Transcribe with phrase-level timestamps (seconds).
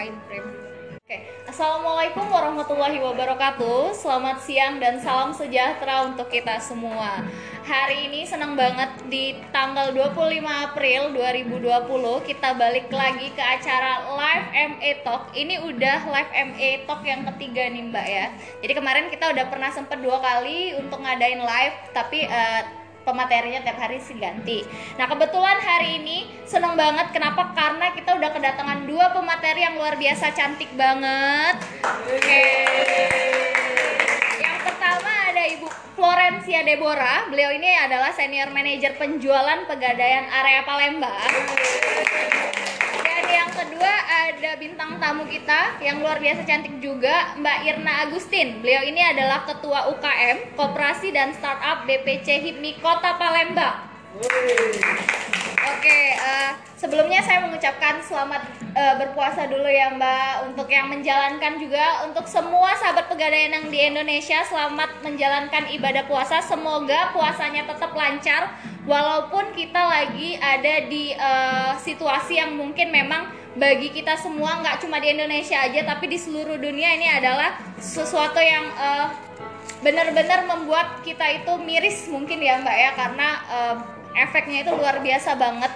[0.00, 0.46] ngapain Prim?
[0.96, 3.92] Oke, Assalamualaikum warahmatullahi wabarakatuh.
[3.92, 7.20] Selamat siang dan salam sejahtera untuk kita semua.
[7.68, 14.48] Hari ini senang banget di tanggal 25 April 2020 Kita balik lagi ke acara Live
[14.72, 15.36] MA Talk.
[15.36, 18.26] Ini udah Live MA Talk yang ketiga nih mbak ya.
[18.64, 23.78] Jadi kemarin kita udah pernah sempet dua kali untuk ngadain live Tapi eh, pematerinya tiap
[23.80, 24.64] hari sih ganti.
[24.96, 27.52] Nah kebetulan hari ini seneng banget kenapa?
[27.56, 31.56] Karena kita udah kedatangan dua pemateri yang luar biasa cantik banget.
[31.84, 32.46] Oke.
[34.40, 35.66] Yang pertama ada Ibu
[35.96, 37.28] Florencia Deborah.
[37.28, 41.32] Beliau ini adalah senior manager penjualan pegadaian area Palembang.
[43.30, 43.92] Yang kedua
[44.30, 48.58] ada bintang tamu kita yang luar biasa cantik juga Mbak Irna Agustin.
[48.58, 53.89] Beliau ini adalah ketua UKM Koperasi dan Startup BPC HIPMI Kota Palembang.
[54.10, 58.42] Oke, eh, sebelumnya saya mengucapkan selamat
[58.74, 63.78] eh, berpuasa dulu ya Mbak untuk yang menjalankan juga untuk semua sahabat pegadaian yang di
[63.78, 66.42] Indonesia selamat menjalankan ibadah puasa.
[66.42, 68.50] Semoga puasanya tetap lancar
[68.82, 74.98] walaupun kita lagi ada di eh, situasi yang mungkin memang bagi kita semua nggak cuma
[74.98, 79.06] di Indonesia aja tapi di seluruh dunia ini adalah sesuatu yang eh,
[79.86, 85.36] benar-benar membuat kita itu miris mungkin ya Mbak ya karena eh, efeknya itu luar biasa
[85.36, 85.72] banget.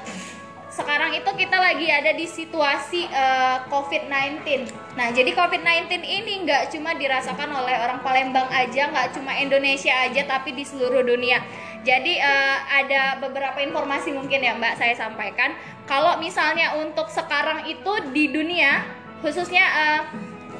[0.74, 4.66] Sekarang itu kita lagi ada di situasi eh, COVID-19.
[4.98, 10.26] Nah, jadi COVID-19 ini nggak cuma dirasakan oleh orang Palembang aja, nggak cuma Indonesia aja,
[10.26, 11.38] tapi di seluruh dunia.
[11.86, 15.54] Jadi eh, ada beberapa informasi mungkin ya Mbak saya sampaikan.
[15.86, 18.82] Kalau misalnya untuk sekarang itu di dunia,
[19.22, 20.02] khususnya eh,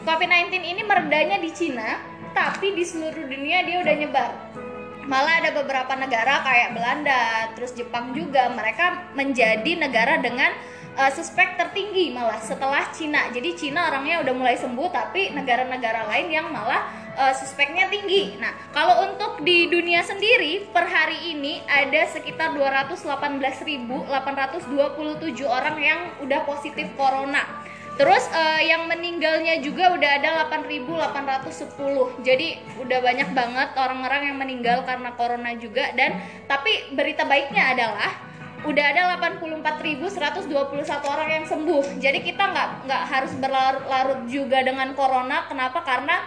[0.06, 1.98] COVID-19 ini meredanya di Cina,
[2.30, 4.30] tapi di seluruh dunia dia udah nyebar
[5.06, 10.52] malah ada beberapa negara kayak Belanda, terus Jepang juga mereka menjadi negara dengan
[10.98, 13.30] uh, suspek tertinggi malah setelah Cina.
[13.30, 16.86] Jadi Cina orangnya udah mulai sembuh tapi negara-negara lain yang malah
[17.19, 18.38] uh, suspeknya tinggi.
[18.38, 24.11] Nah, kalau untuk di dunia sendiri per hari ini ada sekitar 218.827
[25.46, 27.64] orang yang udah positif corona.
[27.94, 32.27] Terus uh, yang meninggalnya juga udah ada 8.810.
[32.27, 36.18] Jadi udah banyak banget orang-orang yang meninggal karena corona juga dan
[36.50, 38.10] tapi berita baiknya adalah
[38.64, 40.50] udah ada 84.121
[41.06, 41.84] orang yang sembuh.
[42.00, 45.46] Jadi kita nggak nggak harus berlarut-larut juga dengan corona.
[45.46, 45.84] Kenapa?
[45.86, 46.24] Karena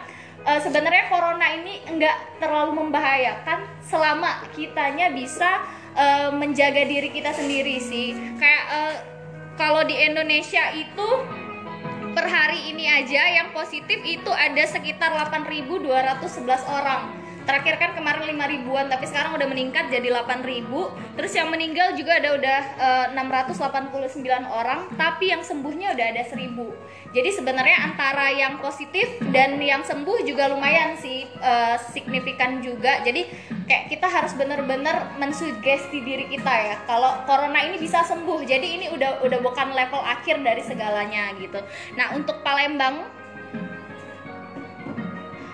[0.47, 5.66] uh, sebenarnya corona ini nggak terlalu membahayakan selama kitanya bisa
[5.97, 8.16] uh, menjaga diri kita sendiri sih.
[8.38, 8.95] Kayak uh,
[9.57, 11.07] kalau di Indonesia itu
[12.17, 18.53] per hari ini aja yang positif itu ada sekitar 8.211 orang terakhir kan kemarin 5
[18.53, 20.91] ribuan tapi sekarang udah meningkat jadi 8 ribu.
[21.16, 22.59] Terus yang meninggal juga ada udah
[23.16, 29.56] uh, 689 orang tapi yang sembuhnya udah ada 1000 jadi sebenarnya antara yang positif dan
[29.63, 33.00] yang sembuh juga lumayan sih uh, signifikan juga.
[33.02, 33.25] Jadi
[33.63, 38.44] kayak kita harus bener-bener mensugesti diri kita ya kalau corona ini bisa sembuh.
[38.44, 41.63] Jadi ini udah udah bukan level akhir dari segalanya gitu.
[41.96, 43.16] Nah untuk Palembang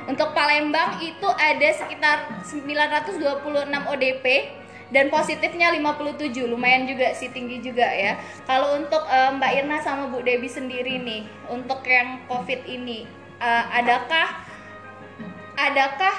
[0.03, 3.19] untuk Palembang itu ada sekitar 926
[3.69, 4.25] ODP
[4.93, 8.19] dan positifnya 57 lumayan juga sih tinggi juga ya.
[8.45, 13.09] Kalau untuk uh, Mbak Irna sama Bu Debi sendiri nih untuk yang COVID ini
[13.41, 14.43] uh, adakah
[15.53, 16.15] adakah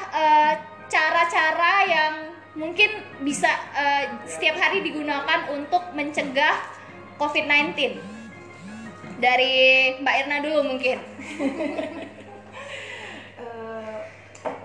[0.86, 2.14] cara-cara uh, yang
[2.54, 6.54] mungkin bisa uh, setiap hari digunakan untuk mencegah
[7.18, 7.98] COVID-19
[9.18, 9.54] dari
[10.02, 10.98] Mbak Irna dulu mungkin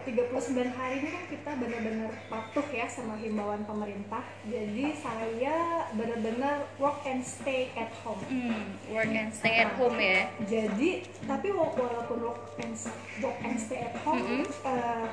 [0.10, 4.26] 39 hari ini kan kita benar-benar patuh ya sama himbauan pemerintah.
[4.50, 8.18] Jadi saya benar-benar work and stay at home.
[8.26, 10.26] Hmm, work and stay at home ya.
[10.50, 12.74] Jadi tapi walaupun work and
[13.22, 14.46] work and stay at home, mm -hmm.
[14.66, 15.08] uh,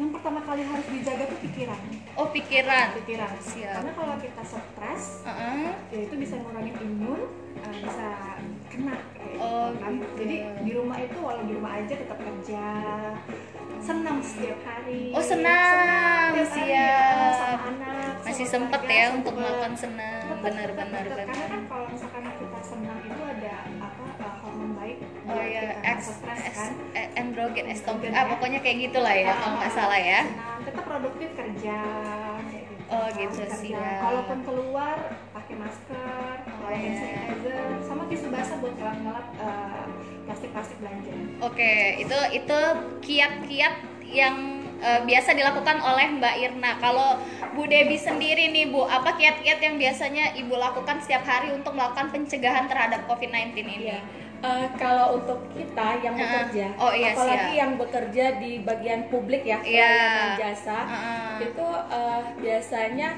[0.00, 1.80] yang pertama kali harus dijaga tuh pikiran.
[2.16, 2.96] Oh pikiran.
[3.04, 3.36] Pikiran.
[3.44, 3.84] Siap.
[3.84, 5.72] Karena kalau kita stres, uh -uh.
[5.92, 7.20] ya itu bisa ngurangin imun,
[7.60, 8.08] uh, bisa
[8.72, 8.96] kena.
[9.12, 9.92] Kayak oh, gitu kan.
[9.92, 10.12] gitu.
[10.24, 12.64] Jadi di rumah itu walau di rumah aja tetap kerja
[13.82, 15.12] senang setiap hari.
[15.12, 17.32] Oh senang, senang siap.
[17.36, 20.24] sama anak masih sempet ya untuk melakukan senang.
[20.44, 25.42] Benar-benar benar karena kan kalau misalkan kita senang itu ada apa uh, hormon baik oh
[25.42, 26.72] ya X kan.
[27.16, 28.12] androgen estrogen.
[28.12, 30.20] Ah pokoknya kayak gitulah ya kalau nggak salah ya.
[30.28, 30.60] senang.
[30.66, 31.78] Tetap produktif kerja
[32.86, 34.98] oh gitu sih kalaupun keluar
[35.34, 39.84] pakai masker oh, hand sanitizer sama tisu basah buat ngelap-ngelap uh,
[40.26, 41.12] plastik-plastik belanja.
[41.40, 42.58] Oke, okay, itu itu
[43.06, 43.74] kiat-kiat
[44.06, 46.70] yang uh, biasa dilakukan oleh Mbak Irna.
[46.82, 47.18] Kalau
[47.54, 52.12] Bu Debi sendiri nih Bu, apa kiat-kiat yang biasanya Ibu lakukan setiap hari untuk melakukan
[52.12, 53.74] pencegahan terhadap COVID-19 ini?
[53.96, 54.00] Ya.
[54.36, 57.60] Eh, kalau untuk kita yang bekerja, Oh, iya, apalagi siap.
[57.64, 59.88] yang bekerja di bagian publik ya, Iya.
[59.88, 61.32] pelayanan jasa, Heeh.
[61.48, 63.08] itu eh, biasanya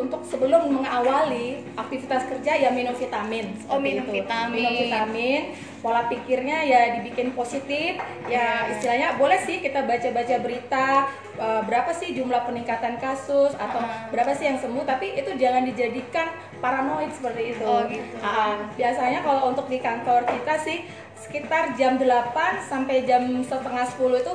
[0.00, 3.52] untuk sebelum mengawali aktivitas kerja ya minum vitamin.
[3.68, 4.24] Oh, minum itu.
[4.24, 4.56] vitamin.
[4.56, 5.40] Minum vitamin,
[5.78, 8.00] pola pikirnya ya dibikin positif.
[8.24, 8.72] Ya Iya.
[8.72, 10.86] istilahnya boleh sih kita baca-baca berita
[11.36, 14.12] eh, berapa sih jumlah peningkatan kasus atau Heeh.
[14.12, 17.64] berapa sih yang sembuh, tapi itu jangan dijadikan paranoid seperti itu.
[17.64, 18.16] Oh, gitu.
[18.20, 20.84] Ah, biasanya kalau untuk di kantor kita sih
[21.16, 24.32] sekitar jam 8 sampai jam setengah 10 itu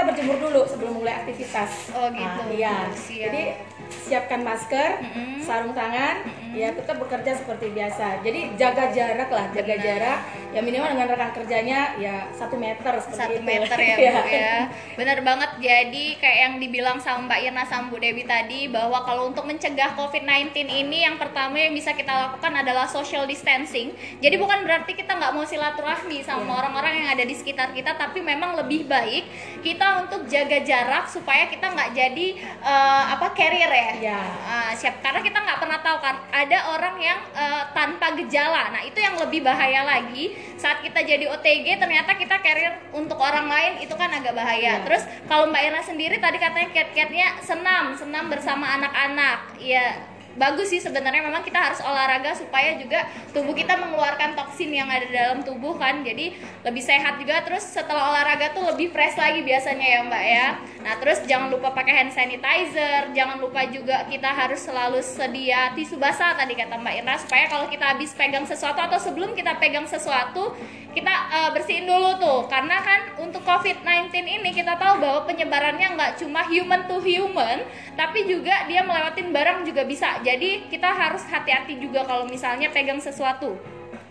[0.00, 1.92] kita berjemur dulu sebelum mulai aktivitas.
[1.92, 2.40] Oh, gitu.
[2.40, 2.88] Ah, iya.
[2.88, 3.20] Siap.
[3.20, 3.42] Jadi
[3.90, 5.42] siapkan masker, Mm-mm.
[5.42, 8.22] sarung tangan, ya tetap bekerja seperti biasa.
[8.22, 9.84] Jadi jaga jarak lah, jaga Benar.
[9.84, 10.18] jarak.
[10.50, 13.44] Ya minimal dengan rekan kerjanya ya satu meter seperti satu itu.
[13.44, 14.10] meter ya Iya.
[14.18, 14.56] bu ya
[14.96, 19.30] bener banget jadi kayak yang dibilang sama Mbak Irna sama Bu Dewi tadi bahwa kalau
[19.30, 24.66] untuk mencegah COVID-19 ini yang pertama yang bisa kita lakukan adalah social distancing jadi bukan
[24.66, 26.58] berarti kita nggak mau silaturahmi sama Iya.
[26.58, 29.30] orang-orang yang ada di sekitar kita tapi memang lebih baik
[29.60, 32.26] kita untuk jaga jarak supaya kita nggak jadi
[32.62, 33.90] eh, apa carrier ya.
[33.98, 34.20] Iya.
[34.46, 35.02] Ah, siap.
[35.02, 38.70] Karena kita nggak pernah tahu kan ada orang yang eh, tanpa gejala.
[38.70, 40.34] Nah itu yang lebih bahaya lagi.
[40.60, 44.58] Saat kita jadi OTG ternyata kita carrier untuk orang lain itu kan agak bahaya.
[44.60, 44.84] Iya.
[44.84, 47.96] terus kalau Mbak Irna sendiri tadi katanya cat-catnya senam.
[47.96, 49.56] Senam bersama anak-anak.
[49.56, 51.22] Ya bagus sih sebenarnya.
[51.26, 56.02] Memang kita harus olahraga supaya juga tubuh kita mengeluarkan toksin yang ada dalam tubuh kan.
[56.02, 56.36] Jadi
[56.66, 57.42] lebih sehat juga.
[57.42, 60.46] Terus setelah olahraga tuh lebih fresh lagi biasanya ya mbak ya.
[60.84, 63.10] Nah terus jangan lupa pakai hand sanitizer.
[63.16, 67.66] Jangan lupa juga kita harus selalu sedia tisu basah tadi kata mbak Irna supaya kalau
[67.66, 70.54] kita habis pegang sesuatu atau sebelum kita pegang sesuatu
[70.90, 72.40] kita eh, bersihin dulu tuh.
[72.50, 77.62] Karena kan untuk COVID-19 ini kita tahu bahwa penyebarannya nggak cuma human to human
[77.94, 83.02] tapi juga dia melewatin barang juga bisa jadi kita harus hati-hati juga kalau misalnya pegang
[83.02, 83.58] sesuatu.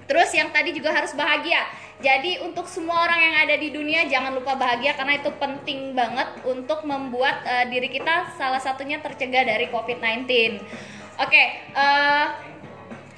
[0.04, 1.64] Terus yang tadi juga harus bahagia.
[2.00, 6.28] Jadi untuk semua orang yang ada di dunia jangan lupa bahagia karena itu penting banget
[6.44, 10.24] untuk membuat eh, diri kita salah satunya tercegah dari COVID-19
[11.20, 11.44] oke
[11.76, 12.26] eh,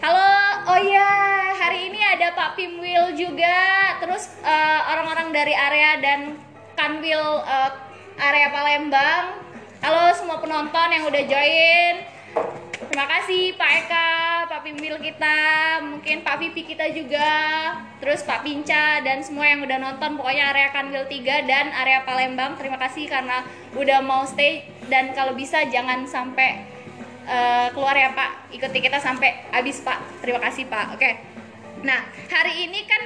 [0.01, 0.33] Halo,
[0.65, 1.13] oh iya,
[1.61, 3.53] hari ini ada Pak Pimwil juga,
[4.01, 6.41] terus eh, orang-orang dari area dan
[6.73, 7.71] Kanwil eh,
[8.17, 9.45] area Palembang.
[9.85, 12.20] Halo semua penonton yang udah join.
[12.91, 14.09] Terima kasih Pak Eka,
[14.51, 15.39] Pak Pimwil kita,
[15.79, 17.31] mungkin Pak Vivi kita juga,
[18.03, 22.59] terus Pak Pinca dan semua yang udah nonton pokoknya area Kanwil 3 dan area Palembang.
[22.59, 23.47] Terima kasih karena
[23.79, 26.67] udah mau stay dan kalau bisa jangan sampai
[27.31, 28.51] eh, keluar ya Pak.
[28.59, 30.19] Ikuti kita sampai habis Pak.
[30.19, 30.85] Terima kasih Pak.
[30.99, 31.09] Oke.
[31.87, 33.01] Nah hari ini kan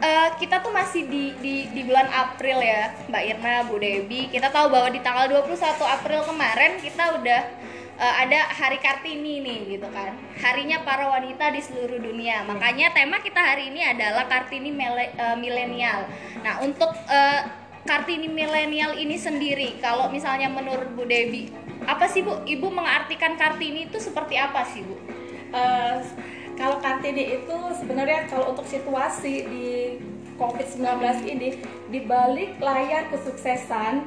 [0.00, 4.32] eh, kita tuh masih di, di di bulan April ya Mbak Irna Bu Debi.
[4.32, 7.42] Kita tahu bahwa di tanggal 21 April kemarin kita udah
[7.96, 10.14] eh, ada Hari Kartini nih gitu kan.
[10.38, 12.44] Harinya para wanita di seluruh dunia.
[12.44, 16.08] Makanya tema kita hari ini adalah Kartini eh, milenial.
[16.44, 17.40] Nah untuk eh,
[17.86, 22.42] Kartini milenial ini sendiri kalau misalnya menurut Bu Debi apa sih Bu?
[22.42, 24.96] Ibu mengartikan Kartini itu seperti apa sih Bu?
[25.54, 25.96] Eh,
[26.58, 29.68] kalau Kartini itu sebenarnya kalau untuk situasi di
[30.36, 30.84] COVID-19
[31.28, 31.48] ini
[31.88, 34.04] di balik layar kesuksesan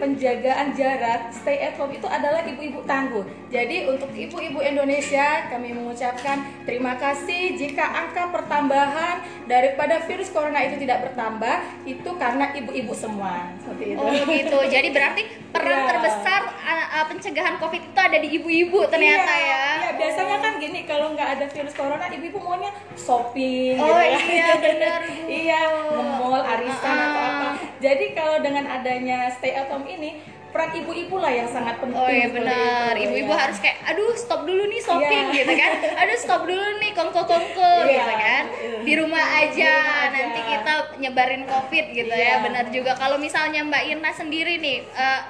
[0.00, 3.22] penjagaan jarak stay at home itu adalah ibu-ibu tangguh.
[3.52, 10.80] Jadi untuk ibu-ibu Indonesia kami mengucapkan terima kasih jika angka pertambahan daripada virus corona itu
[10.82, 13.52] tidak bertambah itu karena ibu-ibu semua.
[13.62, 14.02] Seperti itu.
[14.02, 14.58] Oh gitu.
[14.66, 15.88] Jadi berarti peran Iya.
[15.94, 19.64] terbesar uh, uh, pencegahan COVID itu ada di ibu-ibu ternyata iya, ya.
[19.82, 23.76] Iya, biasanya kan gini kalau nggak ada virus corona, ibu-ibu maunya shopping.
[23.76, 24.30] Oh, gitu kan.
[24.32, 25.00] iya, benar,
[25.42, 27.04] iya, nge-mall, arisan Ah.
[27.04, 27.48] atau apa.
[27.78, 31.96] Jadi kalau dengan adanya stay at home ini, peran ibu-ibu lah yang sangat penting.
[31.96, 33.40] Oh iya benar, ibu-ibu ya.
[33.40, 35.36] harus kayak, aduh stop dulu nih shopping Iya.
[35.38, 37.88] gitu kan, aduh stop dulu nih kongko-kongko Iya.
[37.88, 38.42] gitu kan,
[38.84, 40.12] di rumah aja, Di rumah aja.
[40.12, 42.28] nanti kita nyebarin covid gitu Iya.
[42.28, 42.92] ya, benar juga.
[42.94, 45.20] Kalau misalnya Mbak Irna sendiri nih, eh,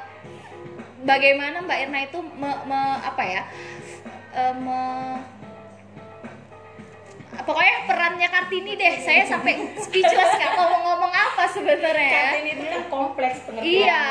[1.03, 3.43] bagaimana Mbak Irna itu me- me- apa ya,
[4.33, 5.23] eh, me-
[7.35, 11.97] pokoknya perannya Kartini deh, saya sampai speechless nggak tahu mau ngomong apa sebenarnya.
[12.05, 12.21] ya.
[12.29, 13.81] Kartini itu kan kompleks pengertiannya.
[13.81, 14.05] Iya,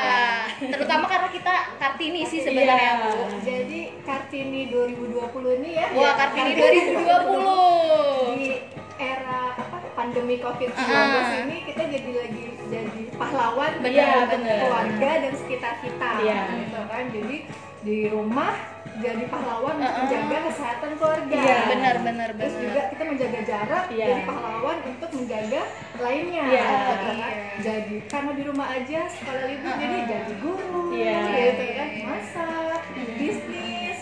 [0.68, 3.04] terutama karena kita Kartini sih sebenarnya Iya.
[3.04, 3.12] Bu.
[3.40, 5.86] Jadi Kartini 2020 ini ya.
[5.94, 8.34] Wah, Kartini 2020.
[8.34, 8.50] Di
[8.98, 11.42] era apa pandemi Covid-19 Ah.
[11.42, 14.58] ini kita jadi lagi jadi pahlawan Benar, ya, benar.
[14.62, 16.42] keluarga dan sekitar kita Iya.
[16.60, 17.04] gitu kan.
[17.08, 17.38] Jadi
[17.81, 18.53] di rumah
[18.93, 19.97] jadi pahlawan untuk Ah.
[20.03, 21.33] menjaga kesehatan keluarga.
[21.33, 21.57] Iya.
[21.67, 22.63] Benar, benar, Terus benar.
[22.63, 24.05] juga kita menjaga jarak Iya.
[24.07, 25.61] jadi pahlawan untuk menjaga
[25.97, 26.43] lainnya.
[26.45, 26.61] Iya.
[26.61, 27.00] kan.
[27.07, 27.29] Iya.
[27.59, 29.77] Jadi karena di rumah aja sekolah libur Ah.
[29.77, 31.19] jadi jadi guru, Iya.
[31.25, 32.81] gitu kan, masak,
[33.15, 34.00] bisnis,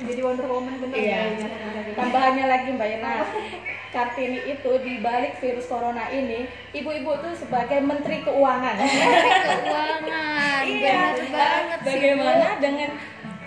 [0.00, 1.16] jadi Wonder Woman bener Iya.
[1.16, 1.48] kayaknya.
[1.94, 3.10] Tambahannya lagi Mbak Yana,
[3.88, 6.44] Kartini itu di balik virus corona ini,
[6.76, 8.76] ibu-ibu itu sebagai menteri keuangan.
[8.76, 10.62] Menteri Keuangan.
[10.68, 11.86] iya, Bener banget sih.
[11.88, 12.90] bagaimana dengan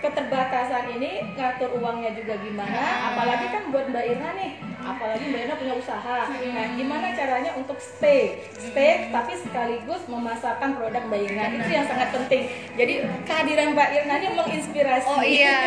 [0.02, 4.50] keterbatasan ini ngatur uangnya juga gimana apalagi kan buat Mbak Irna nih
[4.82, 6.18] apalagi Mbak Irna punya usaha.
[6.26, 11.44] Nah gimana caranya untuk stay stay tapi sekaligus memasarkan produk Mbak Irna?
[11.54, 12.50] Itu yang sangat penting.
[12.74, 15.06] Jadi kehadiran Mbak Irna ini menginspirasi.
[15.06, 15.58] Oh iya,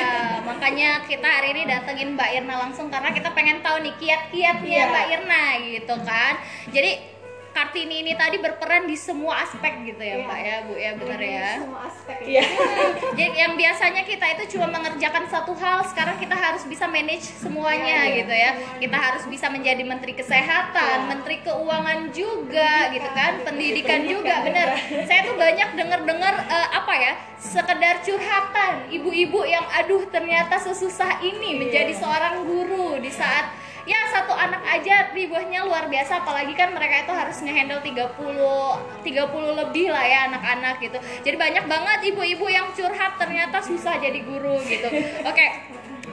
[0.43, 4.91] makanya kita hari ini datengin Mbak Irna langsung karena kita pengen tahu nih kiat-kiatnya Iya.
[4.91, 6.33] Mbak Irna gitu kan.
[6.75, 7.14] Jadi
[7.55, 10.27] Kartini ini tadi berperan di semua aspek gitu ya Iya.
[10.27, 11.49] Mbak ya, Bu ya bener Jadi ya.
[11.55, 12.43] semua aspek Iya.
[13.17, 18.03] Jadi yang biasanya kita itu cuma mengerjakan satu hal, sekarang kita harus bisa manage semuanya
[18.03, 18.17] Iya, iya.
[18.19, 18.51] gitu ya.
[18.83, 21.07] Kita harus bisa menjadi menteri kesehatan, Iya.
[21.07, 25.07] menteri keuangan juga gitu kan, pendidikan juga Pendidikan bener.
[25.07, 31.55] Saya tuh banyak dengar-dengar eh, apa ya, sekedar curhatan ibu-ibu yang aduh ternyata sesusah ini
[31.55, 32.01] menjadi Iya.
[32.03, 33.47] seorang guru di saat
[33.85, 39.61] ya satu anak aja ribuhnya luar biasa apalagi kan mereka itu harus ngehandle 30 30
[39.61, 44.57] lebih lah ya anak-anak gitu jadi banyak banget ibu-ibu yang curhat ternyata susah jadi guru
[44.65, 44.89] gitu
[45.21, 45.47] oke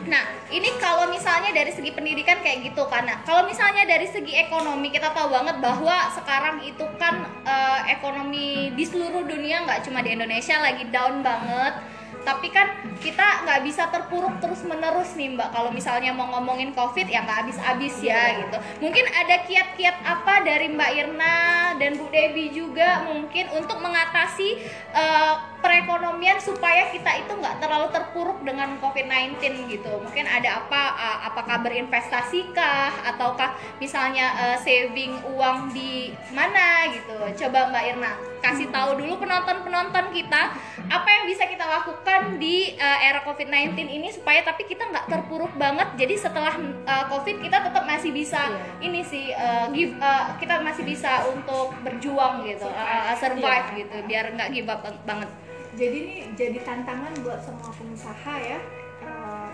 [0.02, 2.82] Nah, ini kalau misalnya dari segi pendidikan kayak gitu.
[2.90, 8.74] Nah, kalau misalnya dari segi ekonomi kita tahu banget bahwa sekarang itu kan eh, ekonomi
[8.74, 11.74] di seluruh dunia nggak cuma di Indonesia lagi down banget.
[12.22, 12.70] Tapi kan
[13.02, 15.48] kita nggak bisa terpuruk terus menerus nih Mbak.
[15.50, 18.56] Kalau misalnya mau ngomongin COVID ya nggak habis-habis ya gitu.
[18.78, 21.36] Mungkin ada kiat-kiat apa dari Mbak Irna
[21.76, 24.48] dan Bu Debi juga mungkin untuk mengatasi
[24.94, 29.38] eh, perekonomian supaya kita itu nggak terlalu terpuruk dengan COVID-19
[29.70, 29.92] gitu.
[30.02, 30.82] Mungkin ada apa?
[30.92, 32.90] eh, apakah berinvestasi kah?
[33.06, 37.14] Ataukah misalnya eh, saving uang di mana gitu?
[37.38, 40.50] Coba Mbak Irna kasih tahu dulu penonton-penonton kita
[40.90, 45.54] apa yang bisa kita lakukan di eh, era COVID-19 ini supaya tapi kita nggak terpuruk
[45.54, 45.94] banget.
[45.94, 48.58] Jadi setelah eh, COVID kita tetap masih bisa Iya.
[48.82, 53.78] ini sih eh, give eh, kita masih bisa untuk berjuang gitu, eh, survive Iya.
[53.78, 55.30] gitu biar nggak give up bang- banget.
[55.72, 58.58] Jadi ini jadi tantangan buat semua pengusaha ya.
[59.02, 59.50] Eh,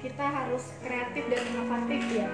[0.00, 2.28] kita harus kreatif dan inovatif ya.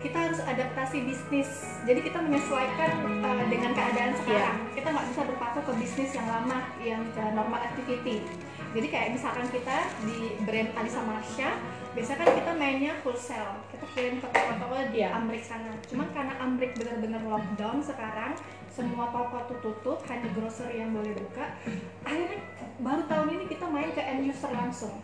[0.00, 1.50] Kita harus adaptasi bisnis.
[1.84, 2.90] Jadi kita menyesuaikan
[3.22, 4.56] eh, dengan keadaan sekarang.
[4.74, 7.02] Kita nggak bisa berpaku ke bisnis yang lama yang
[7.36, 8.24] normal activity.
[8.70, 11.50] Jadi kayak misalkan kita di brand Alisa Marsha
[11.90, 15.10] biasanya kan kita mainnya wholesale kita kirim ke toko-toko di Iya.
[15.18, 15.74] Amrik sana.
[15.90, 18.38] Cuman karena Amrik benar-benar lockdown sekarang
[18.70, 21.58] semua toko tuh tutup hanya grocery yang boleh buka.
[22.06, 22.38] Akhirnya
[22.78, 24.94] baru tahun ini kita main ke end user langsung.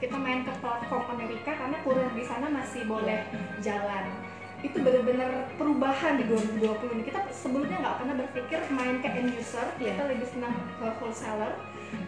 [0.00, 3.20] Kita main ke platform Amerika karena kurir di sana masih boleh
[3.60, 4.08] jalan.
[4.60, 7.02] Itu benar-benar perubahan di 2020 ini.
[7.04, 9.96] Kita sebelumnya nggak pernah berpikir main ke end user Iya.
[9.96, 11.52] kita lebih senang ke wholesaler.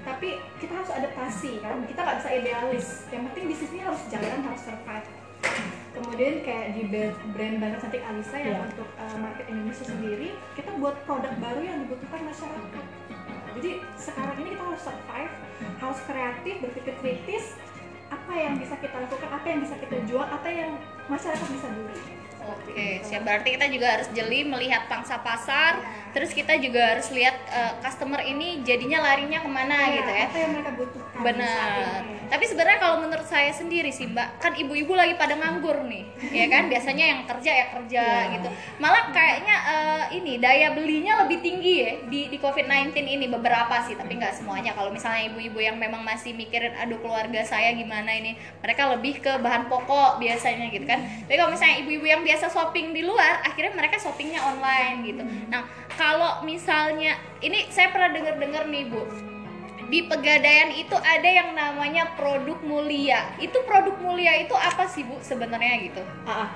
[0.08, 2.86] Tapi kita harus adaptasi kan kita nggak bisa idealis.
[3.12, 5.21] Yang penting bisnisnya harus jalan harus survive
[5.92, 8.68] kemudian kayak di brand brand Bandar Cantik Alisa yang Iya.
[8.68, 12.84] untuk uh, market Indonesia sendiri kita buat produk baru yang dibutuhkan masyarakat
[13.52, 13.70] jadi
[14.00, 15.32] sekarang ini kita harus survive
[15.78, 17.44] harus kreatif berpikir kritis
[18.12, 20.70] apa yang bisa kita lakukan apa yang bisa kita jual apa yang
[21.08, 23.22] masyarakat bisa beli Oke, siap.
[23.22, 25.78] Berarti kita juga harus jeli melihat pangsa pasar.
[26.12, 30.24] Terus kita juga harus lihat eh, customer ini jadinya larinya ke mana Iya, gitu ya.
[30.26, 32.00] apa yang mereka butuhkan Benar.
[32.28, 36.48] Tapi sebenarnya kalau menurut saya sendiri sih Mbak, kan ibu-ibu lagi pada nganggur nih, ya
[36.48, 36.64] kan?
[36.66, 38.32] Biasanya yang kerja ya kerja Iya.
[38.34, 38.48] gitu.
[38.76, 43.94] Malah kayaknya eh, ini daya belinya lebih tinggi ya di di COVID-19 ini beberapa sih,
[43.94, 44.72] tapi nggak semuanya.
[44.72, 49.32] Kalau misalnya ibu-ibu yang memang masih mikirin aduh keluarga saya gimana ini, mereka lebih ke
[49.38, 51.00] bahan pokok biasanya gitu kan.
[51.24, 55.22] Tapi kalau misalnya ibu-ibu yang biasa shopping di luar, akhirnya mereka shoppingnya online gitu.
[55.48, 55.62] Nah,
[56.02, 59.06] kalau misalnya ini saya pernah dengar-dengar nih Bu,
[59.86, 63.22] di pegadaian itu ada yang namanya produk mulia.
[63.38, 66.02] Itu produk mulia itu apa sih Bu sebenarnya gitu?
[66.26, 66.48] Ah, ah.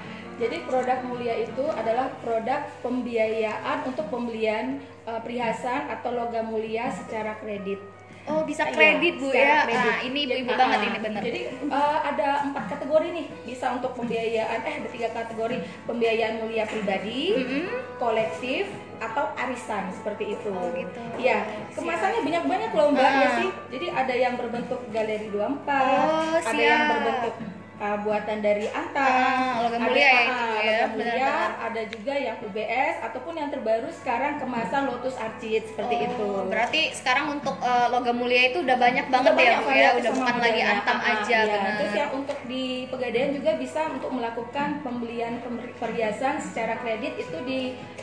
[0.43, 7.39] jadi produk mulia itu adalah produk pembiayaan untuk pembelian eh, perhiasan atau logam mulia secara
[7.39, 7.79] kredit.
[8.27, 9.63] Oh bisa Iya, kredit Bu ya?
[9.63, 9.87] kredit.
[9.87, 10.85] Ah, ini ibu-ibu Ah, banget ah.
[10.85, 11.23] ini bener.
[11.23, 15.57] Jadi eh, ada empat kategori nih bisa untuk pembiayaan eh ada tiga kategori
[15.87, 17.67] pembiayaan mulia pribadi, Mm-mm.
[17.97, 18.67] kolektif
[18.97, 20.51] atau arisan seperti itu.
[20.51, 21.01] Oh, gitu.
[21.17, 23.15] Iya, kemasannya banyak-banyak loh Mbak Ah.
[23.17, 23.49] ya sih.
[23.71, 27.35] Jadi ada yang berbentuk galeri 24, Oh, ada yang berbentuk
[27.79, 30.25] uh, buatan dari Antam, Ah, logam ada- mulia ya ah,
[30.57, 35.95] itu ya, mulia, ada juga yang UBS ataupun yang terbaru sekarang kemasan Lotus Archid seperti
[35.95, 36.29] Oh, itu.
[36.47, 40.13] Berarti sekarang untuk eh, logam mulia itu udah banyak banget Udah ya banyak ya, udah
[40.15, 41.53] bukan lagi antam Ah, aja iya.
[41.53, 41.75] benar.
[41.77, 47.39] Terus yang untuk di Pegadaian juga bisa untuk melakukan pembelian pem- perhiasan secara kredit itu
[47.43, 47.61] di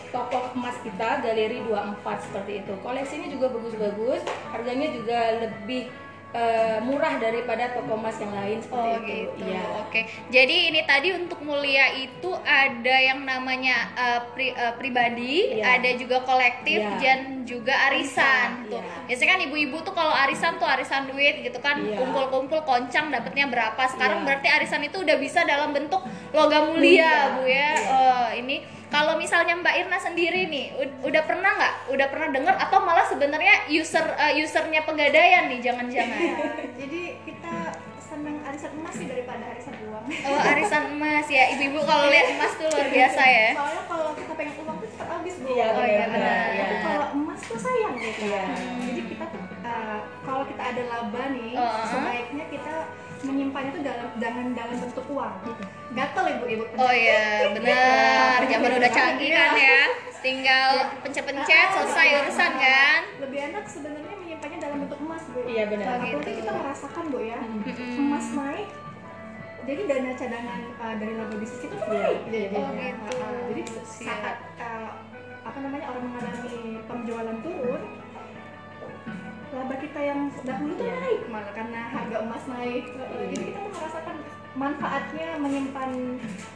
[0.10, 2.74] toko emas kita Galeri 24 seperti itu.
[2.80, 5.89] Koleksinya juga bagus-bagus, harganya juga lebih
[6.34, 9.06] eh, murah daripada toko emas yang lain seperti Oh itu.
[9.08, 9.44] gitu.
[9.46, 9.63] Iya.
[9.82, 10.02] Oke.
[10.28, 15.78] Jadi ini tadi untuk mulia itu ada yang namanya uh, pri- uh, pribadi, Iya.
[15.78, 16.98] ada juga kolektif Iya.
[16.98, 18.02] dan juga arisan.
[18.04, 18.82] Arisan, Tuh.
[18.82, 18.96] iya.
[19.06, 21.96] Biasanya kan ibu-ibu tuh kalau arisan tuh arisan duit gitu kan, Iya.
[21.96, 23.84] kumpul-kumpul koncang dapatnya berapa.
[23.86, 24.25] Sekarang Iya.
[24.25, 27.54] berarti arisan itu udah bisa dalam bentuk logam mulia, Mulia, Bu ya.
[27.54, 27.70] iya.
[27.78, 28.56] Eh, ini
[28.93, 31.73] kalau misalnya Mbak Irna sendiri nih, ud- udah pernah nggak?
[31.89, 36.13] Udah pernah dengar atau malah sebenarnya user uh, usernya pegadaian nih, jangan-jangan.
[36.15, 36.38] Ya,
[36.79, 37.53] jadi kita
[38.00, 41.50] senang arisan emas sih daripada arisan uang Oh, arisan emas ya.
[41.51, 43.47] Ibu-ibu kalau lihat emas tuh luar biasa ya.
[43.51, 46.38] soalnya kalau kita pengen uang tuh cepat habis bu Iya, Oh, iya, benar.
[46.45, 46.65] tapi Iya.
[46.83, 48.43] kalau emas tuh sayang gitu Iya.
[48.85, 51.81] jadi kita tuh uh, kalau kita ada laba nih Oh.
[51.83, 52.75] sebaiknya kita
[53.24, 55.34] menyimpannya tuh dalam jangan dalam bentuk uang
[55.94, 58.44] gatel ibu ibu Oh iya, benar.
[58.44, 59.82] Zaman udah canggih kan ya.
[60.20, 60.70] Tinggal
[61.01, 63.01] pencet-pencet selesai urusan kan.
[63.20, 65.86] lebih enak sebenarnya menyimpannya dalam bentuk emas bu Iya, benar.
[65.96, 66.39] Apalagi gitu.
[66.39, 67.38] kita merasakan bu ya
[67.98, 68.70] emas naik
[69.63, 71.80] jadi dana cadangan uh, dari laba bisnis Iya.
[71.88, 72.60] naik Iya, iya.
[72.60, 73.15] Oh, gitu.
[73.15, 74.08] Uh, jadi Siap.
[74.12, 74.89] saat uh,
[75.44, 77.82] apa namanya orang mengalami penjualan turun
[79.53, 80.98] laba kita yang dahulu tuh Iya.
[80.98, 84.15] naik malah karena harga emas naik Uh, jadi kita tuh merasakan
[84.53, 85.89] manfaatnya menyimpan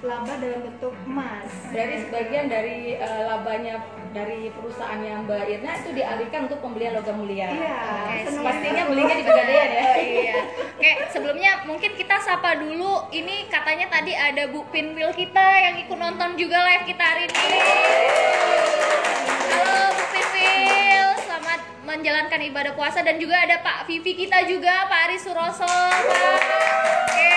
[0.01, 6.42] laba dalam bentuk emas Berarti sebagian dari eh, labanya dari perusahaannya Mbak Irna itu dialihkan
[6.44, 7.48] untuk pembelian logam mulia.
[7.48, 9.82] iya Oke, seneng Pastinya belinya di Pegadaian ya.
[9.84, 10.38] Oh iya.
[10.74, 13.06] Oke, sebelumnya mungkin kita sapa dulu.
[13.12, 17.60] Ini katanya tadi ada Bu Pinwil kita yang ikut nonton juga live kita hari ini.
[19.48, 25.00] Halo Bu Pinwil, selamat menjalankan ibadah puasa dan juga ada Pak Vivi kita juga, Pak
[25.08, 25.63] Ari Suroso.
[25.63, 26.36] Pak.
[27.08, 27.36] Oke,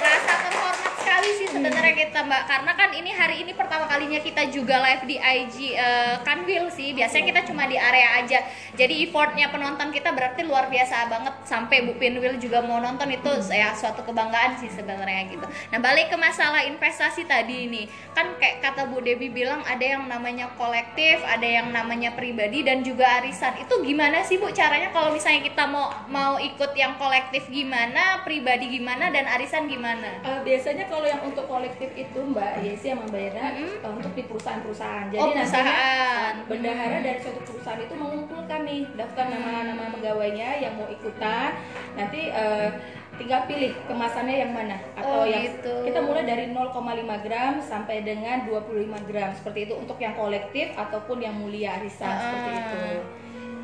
[0.00, 0.91] merasa terhormat
[1.22, 5.06] sekali sih sebenarnya kita Mbak karena kan ini hari ini pertama kalinya kita juga live
[5.06, 6.90] di IG eh, Kanwil sih.
[6.98, 8.42] Biasanya kita cuma di area aja.
[8.74, 13.30] Jadi effortnya penonton kita berarti luar biasa banget sampai Bu Pinwil juga mau nonton itu
[13.54, 15.46] ya suatu kebanggaan sih sebenarnya gitu.
[15.46, 17.86] Nah, balik ke masalah investasi tadi ini.
[18.18, 22.82] Kan kayak kata Bu Debi bilang ada yang namanya kolektif, ada yang namanya pribadi dan
[22.82, 23.62] juga arisan.
[23.62, 28.74] Itu gimana sih Bu caranya kalau misalnya kita mau mau ikut yang kolektif gimana, pribadi
[28.74, 30.18] gimana dan arisan gimana?
[30.26, 33.68] Eh, biasanya kalau yang untuk kolektif itu Mbak Yesi sama Mbak Ira Mm-mm.
[33.78, 35.06] eh, untuk di perusahaan-perusahaan.
[35.08, 36.32] Jadi Oh, nantinya perusahaan.
[36.32, 41.52] eh, bendahara dari suatu perusahaan itu mengumpulkan nih daftar nama-nama pegawainya yang mau ikutan.
[41.92, 42.68] Nanti eh,
[43.12, 45.74] tinggal pilih kemasannya yang mana Oh, atau yang gitu.
[45.84, 46.72] kita mulai dari 0,5
[47.20, 48.72] gram sampai dengan 25
[49.04, 52.16] gram seperti itu untuk yang kolektif ataupun yang mulia arisan Ah.
[52.18, 52.84] seperti itu.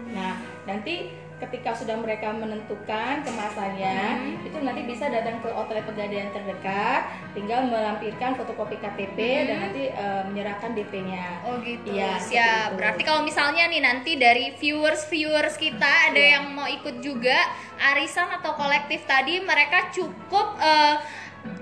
[0.08, 0.34] Nah,
[0.64, 0.94] nanti
[1.38, 4.42] ketika sudah mereka menentukan kemasannya, Hmm.
[4.42, 10.22] itu nanti bisa datang ke outlet pegadaian terdekat, tinggal melampirkan fotokopi KTP dan nanti eh,
[10.24, 11.42] menyerahkan DP-nya.
[11.44, 11.88] Oh gitu.
[11.88, 12.66] Iya, Siap.
[12.68, 12.76] itu.
[12.76, 16.34] Berarti kalau misalnya nih nanti dari viewers viewers kita ada Iya.
[16.34, 17.38] yang mau ikut juga
[17.86, 20.96] arisan atau kolektif tadi, mereka cukup eh,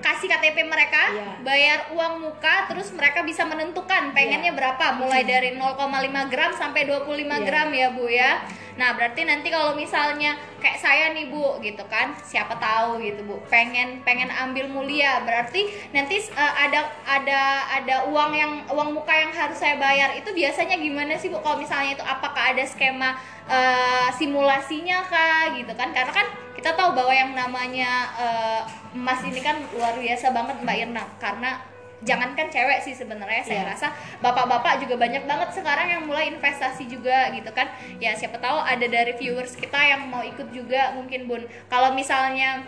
[0.01, 1.27] kasih KTP mereka, Iya.
[1.43, 7.43] bayar uang muka, terus mereka bisa menentukan pengennya berapa, mulai dari 0,5 gram sampai 25
[7.43, 7.47] Iya.
[7.47, 8.41] gram ya bu ya.
[8.77, 13.41] Nah berarti nanti kalau misalnya kayak saya nih bu gitu kan, siapa tahu gitu bu,
[13.49, 17.41] pengen pengen ambil mulia, berarti nanti eh, ada ada
[17.73, 21.41] ada uang yang uang muka yang harus saya bayar itu biasanya gimana sih bu?
[21.41, 23.17] Kalau misalnya itu apakah ada skema
[23.49, 25.91] eh, simulasinya kah gitu kan?
[25.97, 30.77] Karena kan kita tahu bahwa yang namanya eh, emas ini kan luar biasa banget Mbak
[30.83, 31.63] Irna karena
[32.03, 33.71] jangankan cewek sih sebenarnya saya Iya.
[33.71, 33.87] rasa
[34.19, 37.71] bapak-bapak juga banyak banget sekarang yang mulai investasi juga gitu kan
[38.03, 42.67] ya siapa tahu ada dari viewers kita yang mau ikut juga mungkin bun kalau misalnya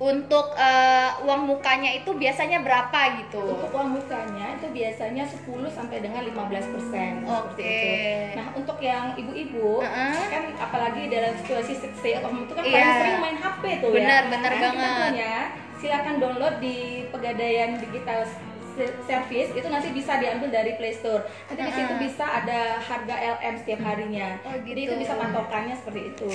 [0.00, 6.00] untuk eh, uang mukanya itu biasanya berapa gitu Untuk uang mukanya itu biasanya 10 sampai
[6.00, 7.60] dengan 15 persen Oke.
[7.60, 8.17] itu.
[8.78, 10.14] Nah untuk yang ibu-ibu Heeh.
[10.30, 12.70] kan apalagi dalam situasi stay at home itu kan Iya.
[12.72, 14.30] paling sering main HP tuh Benar, ya.
[14.30, 15.10] benar Nah, kita banget.
[15.74, 16.78] silakan download di
[17.10, 18.20] Pegadaian Digital
[18.78, 21.22] Service itu nanti bisa diambil dari Play Store.
[21.46, 22.02] Nanti di situ Heeh.
[22.02, 24.38] bisa ada harga LM setiap harinya.
[24.42, 24.90] Oh, Jadi gitu.
[24.90, 26.28] itu bisa patokannya seperti itu.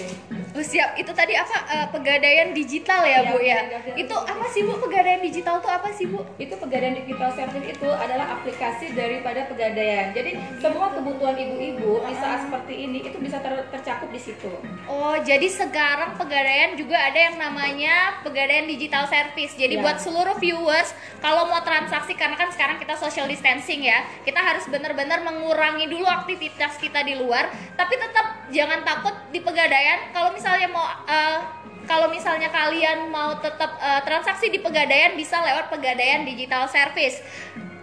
[0.53, 3.57] Oh, siap itu tadi apa eh, pegadaian digital ya Iya, bu ya
[3.95, 7.89] itu apa sih bu pegadaian digital tuh apa sih bu itu pegadaian digital service itu
[7.89, 13.65] adalah aplikasi daripada pegadaian jadi semua kebutuhan ibu-ibu di saat seperti ini itu bisa ter-
[13.67, 14.51] tercakup di situ
[14.83, 19.55] Oh, jadi sekarang Pegadaian juga ada yang namanya Pegadaian Digital Service.
[19.55, 19.81] Jadi Ya.
[19.81, 24.65] buat seluruh viewers, kalau mau transaksi karena kan sekarang kita social distancing ya, kita harus
[24.69, 27.49] benar-benar mengurangi dulu aktivitas kita di luar.
[27.75, 30.11] Tapi tetap jangan takut di Pegadaian.
[30.11, 31.39] Kalau misalnya mau eh,
[31.83, 37.19] kalau misalnya kalian mau tetap eh, transaksi di Pegadaian bisa lewat Pegadaian Digital Service.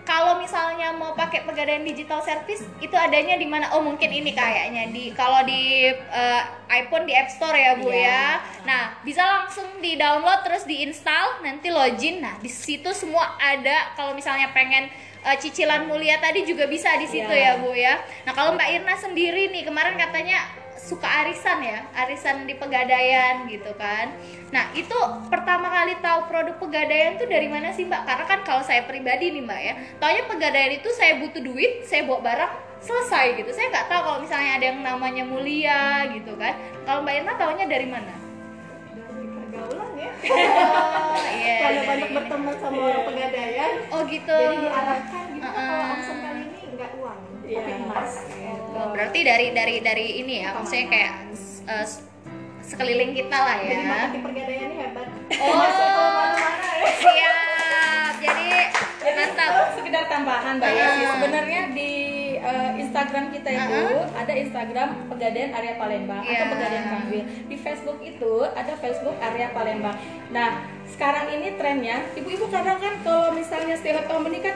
[0.02, 3.70] Kalau misalnya mau pakai pegadaian digital service itu adanya di mana?
[3.72, 8.04] Oh mungkin ini kayaknya di kalau di eh, iPhone di App Store ya bu Iya.
[8.04, 8.24] ya.
[8.64, 12.20] Nah bisa langsung di download terus diinstal nanti login.
[12.20, 13.94] Nah di situ semua ada.
[13.94, 14.88] Kalau misalnya pengen
[15.20, 17.56] eh, cicilan mulia tadi juga bisa di situ Iya.
[17.56, 17.94] ya bu ya.
[18.24, 20.42] Nah kalau Mbak Irna sendiri nih kemarin katanya
[20.80, 24.16] suka arisan ya, arisan di pegadaian gitu kan.
[24.48, 24.96] Nah itu
[25.28, 28.08] pertama kali tahu produk pegadaian tuh dari mana sih mbak?
[28.08, 32.02] Karena kan kalau saya pribadi nih mbak ya, taunya pegadaian itu saya butuh duit, saya
[32.02, 33.52] bawa barang selesai gitu.
[33.52, 36.56] Saya nggak tahu kalau misalnya ada yang namanya mulia gitu kan.
[36.82, 38.14] Kalau mbak Irna taunya dari mana?
[38.90, 40.10] dari pergaulan ya
[41.12, 41.56] Oh iya.
[41.60, 42.16] karena dari banyak ini.
[42.16, 44.32] berteman sama orang pegadaian Oh gitu.
[44.34, 45.56] jadi diarahkan gitu Uh-uh.
[45.60, 47.20] kalau arisan kali ini nggak uang
[47.52, 47.82] tapi Iya.
[47.82, 48.10] emas
[48.72, 51.12] Oh, berarti dari dari dari ini ya, maksudnya kayak
[51.66, 51.86] eh,
[52.62, 53.76] sekeliling kita lah ya.
[54.08, 55.52] jadi pegadaian ini hebat Oh.
[55.52, 56.38] masuk ke mana-mana
[56.72, 58.12] ya Siap.
[58.20, 58.46] Jadi
[59.00, 59.50] Jadi mantap.
[59.50, 60.86] itu sekedar tambahan Mbak ya.
[61.10, 61.90] Sebenarnya di
[62.38, 64.20] uh, Instagram kita itu Ah.
[64.22, 66.36] ada Instagram Pegadaian Area Palembang Iya.
[66.36, 67.24] atau Pegadaian Kanwil.
[67.44, 69.96] Di Facebook itu ada Facebook Area Palembang.
[70.30, 70.48] Nah,
[70.86, 74.54] sekarang ini trennya ibu-ibu kadang kan kalau misalnya stay at home ini kan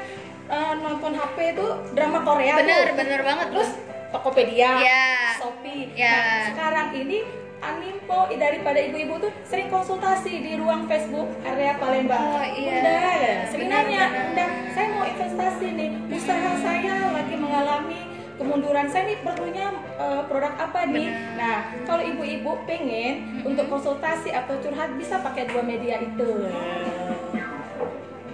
[0.49, 2.97] uh, nonton HP itu drama Korea Bener, tuh.
[2.99, 3.71] bener banget Terus.
[4.15, 5.07] Tokopedia, Iya.
[5.43, 5.91] Shopee.
[5.91, 6.15] Iya.
[6.15, 7.19] Nah, sekarang ini
[7.65, 12.21] Animpo daripada ibu-ibu tuh sering konsultasi di ruang Facebook area Palembang.
[12.37, 12.77] Oh, iya.
[12.77, 13.01] Bunda,
[13.49, 14.21] sering Benar, nanya, benar.
[14.21, 18.01] Bunda, saya mau investasi nih, usaha saya lagi mengalami
[18.37, 21.09] kemunduran saya nih perlunya eh, produk apa nih?
[21.09, 21.37] Benar.
[21.41, 26.31] Nah, kalau ibu-ibu pengen untuk konsultasi atau curhat bisa pakai dua media itu.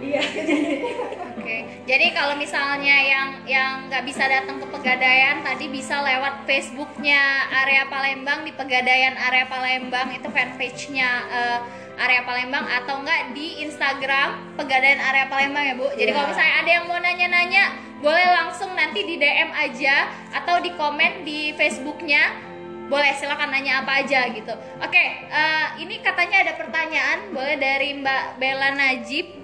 [0.01, 0.25] Iya.
[1.41, 1.59] Oke.
[1.89, 7.89] Jadi kalau misalnya yang yang nggak bisa datang ke Pegadaian tadi bisa lewat Facebooknya area
[7.89, 11.59] Palembang di Pegadaian area Palembang itu fanpage-nya eh,
[12.01, 15.89] area Palembang atau enggak di Instagram Pegadaian area Palembang ya Bu.
[15.97, 16.17] Jadi Iya.
[16.17, 17.65] kalau misalnya ada yang mau nanya-nanya
[18.01, 22.49] boleh langsung nanti di DM aja atau di komen di Facebooknya
[22.91, 24.51] boleh silakan nanya apa aja gitu.
[24.83, 29.40] Oke, eh, ini katanya ada pertanyaan boleh dari Mbak Bella Najib.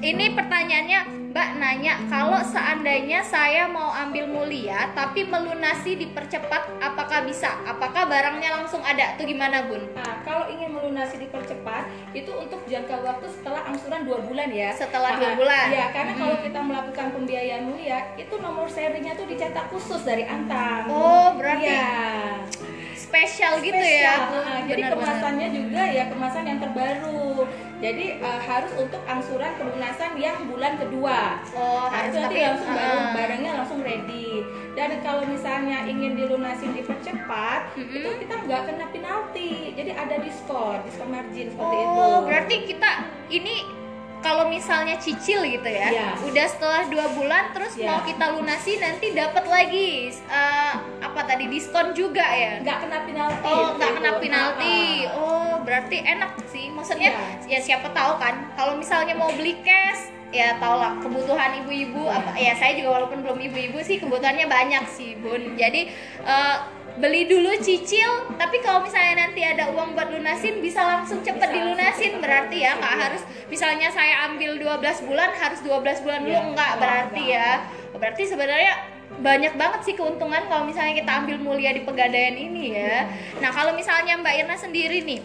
[0.00, 7.54] Ini pertanyaannya Mbak nanya kalau seandainya saya mau ambil mulia tapi melunasi dipercepat apakah bisa?
[7.62, 9.14] Apakah barangnya langsung ada?
[9.14, 9.78] Tuh gimana Bun?
[9.94, 14.74] Nah, kalau ingin melunasi dipercepat itu untuk jangka waktu setelah angsuran dua bulan ya.
[14.74, 15.66] Setelah Nah, dua bulan.
[15.70, 16.20] Iya, karena Mhm.
[16.24, 20.90] kalau kita melakukan pembiayaan mulia itu nomor serinya tuh dicetak khusus dari Antam.
[20.90, 21.94] Oh, berarti Iya.
[23.00, 24.28] Spesial gitu ya?
[24.28, 25.16] Nah, jadi Benar-benar.
[25.16, 27.48] kemasannya juga ya kemasan yang terbaru.
[27.80, 31.40] Jadi eh, harus untuk angsuran pelunasan yang bulan kedua.
[31.56, 33.08] Oh, Nah, harus itu nanti tapi langsung baru ah.
[33.16, 34.44] barangnya langsung ready.
[34.76, 37.96] Dan kalau misalnya ingin dilunasin dipercepat, Mm-mm.
[37.96, 39.72] itu kita nggak kena penalti.
[39.74, 41.96] Jadi ada diskon, diskon margin seperti itu.
[41.96, 42.90] Oh, berarti kita
[43.32, 43.54] ini
[44.20, 46.08] kalau misalnya cicil gitu ya, Iya.
[46.20, 47.88] udah setelah dua bulan terus Iya.
[47.88, 52.60] mau kita lunasi nanti dapat lagi eh, apa tadi diskon juga ya?
[52.60, 53.44] nggak kena penalti.
[53.44, 54.20] Oh, nggak kena itu.
[54.20, 54.78] penalti.
[55.02, 55.18] Ah, ah.
[55.18, 56.68] Oh, berarti enak sih.
[56.68, 57.10] Maksudnya
[57.42, 57.48] Iya.
[57.48, 62.14] ya siapa tahu kan kalau misalnya mau beli cash ya tau lah kebutuhan ibu-ibu Iya.
[62.14, 65.90] apa ya saya juga walaupun belum ibu-ibu sih kebutuhannya banyak sih bun jadi
[66.22, 66.56] eh,
[66.98, 68.34] beli dulu cicil.
[68.34, 72.18] Tapi kalau misalnya nanti ada uang buat lunasin bisa langsung cepet Bisa dilunasin.
[72.18, 76.34] langsung berarti ya nggak lunasin, harus misalnya saya ambil 12 bulan harus 12 bulan dulu.
[76.34, 76.46] Iya.
[76.50, 77.50] enggak berarti ya.
[77.94, 78.72] Berarti sebenarnya
[79.20, 83.10] banyak banget sih keuntungan kalau misalnya kita ambil mulia di pegadaian ini ya.
[83.42, 85.20] Nah kalau misalnya Mbak Irna sendiri nih,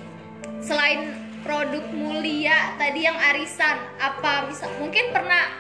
[0.60, 1.14] selain
[1.46, 5.54] produk mulia tadi yang arisan, apa bisa mungkin pernah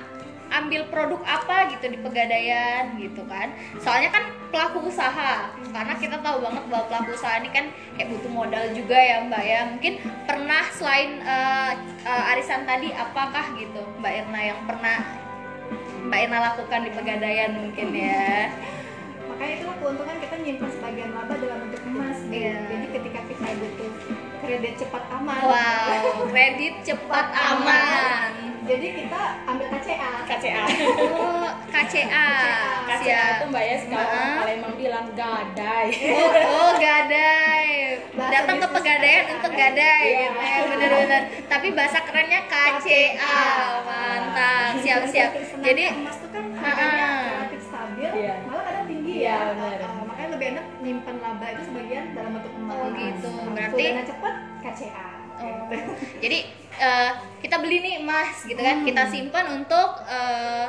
[0.63, 3.51] ambil produk apa gitu di pegadaian gitu kan?
[3.83, 7.65] Soalnya kan pelaku usaha, karena kita tahu banget bahwa pelaku usaha ini kan
[7.99, 9.61] kayak butuh modal juga ya Mbak ya.
[9.75, 11.71] Mungkin pernah selain eh,
[12.07, 14.97] eh, arisan tadi, apakah gitu Mbak Irna yang pernah
[16.07, 18.49] Mbak Irna lakukan di pegadaian mungkin ya?
[19.35, 22.31] makanya itulah keuntungan kita nyimpan sebagian laba dalam bentuk emas Bu.
[22.31, 22.55] Iya.
[22.71, 23.91] jadi ketika kita butuh
[24.39, 28.54] kredit cepat aman Wow, kredit cepat aman.
[28.65, 30.63] Jadi kita ambil KCA KCA.
[31.13, 32.27] Oh, KCA.
[32.83, 33.33] KCA Siap.
[33.35, 34.35] itu mbak ya Ah.
[34.39, 35.87] Palembang bilang gadai.
[36.11, 37.67] Oh, oh gadai.
[38.11, 39.33] Bahasa Datang ke pegadaian KCA.
[39.35, 40.25] untuk gadai Iya.
[40.25, 41.21] gitu ya, bener-bener.
[41.45, 43.43] Tapi bahasa kerennya KCA.
[43.83, 45.31] Mantap, siap-siap.
[45.59, 48.33] Jadi emas itu kan harganya relatif stabil Iya.
[48.43, 49.71] malah kadang tinggi Iya, ya benar.
[49.75, 53.29] Uh, uh, makanya lebih enak nyimpan laba itu sebagian dalam bentuk emas Oh, gitu.
[53.31, 55.07] Nah, Berarti- dana cepat KCA
[55.45, 55.75] gitu.
[56.23, 56.39] jadi
[56.75, 60.67] eh, kita beli nih emas gitu kan, kita simpan untuk eh,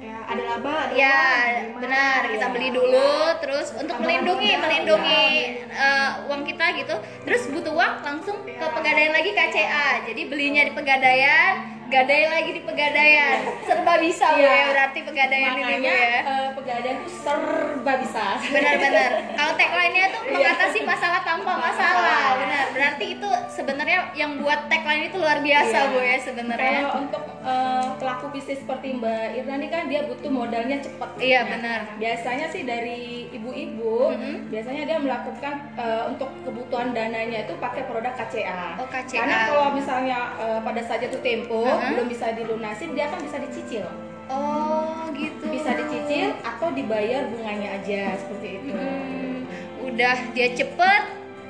[0.00, 1.80] ya, ada laba ada Ya, uang, gimana?
[1.80, 2.20] benar.
[2.26, 2.52] Kita Ya.
[2.52, 5.24] beli dulu terus untuk melindungi modal, melindungi
[5.60, 5.76] ya.
[5.76, 6.94] eh, uang kita gitu.
[7.22, 9.88] Terus butuh uang langsung ke pegadaian lagi KCA.
[10.04, 13.38] Jadi belinya di pegadaian, gadai lagi di pegadaian.
[13.62, 14.52] Serba bisa Bu, Iya.
[14.52, 16.20] ya berarti pegadaian ini makanya ya.
[16.22, 19.10] eh, pegadaian itu serba bisa Benar-benar.
[19.34, 20.32] Kalau tagline-nya tuh Iya.
[20.34, 22.26] mengatasi masalah tanpa masalah.
[22.36, 22.64] Benar.
[22.70, 25.90] Berarti itu sebenarnya yang buat tagline itu luar biasa Iya.
[25.90, 26.78] Bu ya sebenarnya.
[26.80, 31.08] Kalau untuk eh, pelaku bisnis seperti Mbak Irna ini kan dia butuh modalnya cepat.
[31.20, 31.80] Iya, Nah, benar.
[31.96, 34.48] Biasanya sih dari ibu-ibu, Mhm.
[34.48, 38.80] biasanya dia melakukan eh, untuk kebutuhan dananya itu pakai produk KCA.
[38.80, 39.20] Oh, KCA.
[39.20, 41.90] Karena kalau misalnya eh, pada saat jatuh tempo Mhm.
[41.92, 43.84] belum bisa dilunasin, dia kan bisa dicicil.
[44.24, 45.44] Oh, gitu.
[45.52, 48.72] Bisa dicicil atau dibayar bunganya aja seperti itu.
[48.72, 49.44] Hmm,
[49.84, 51.02] udah dia cepet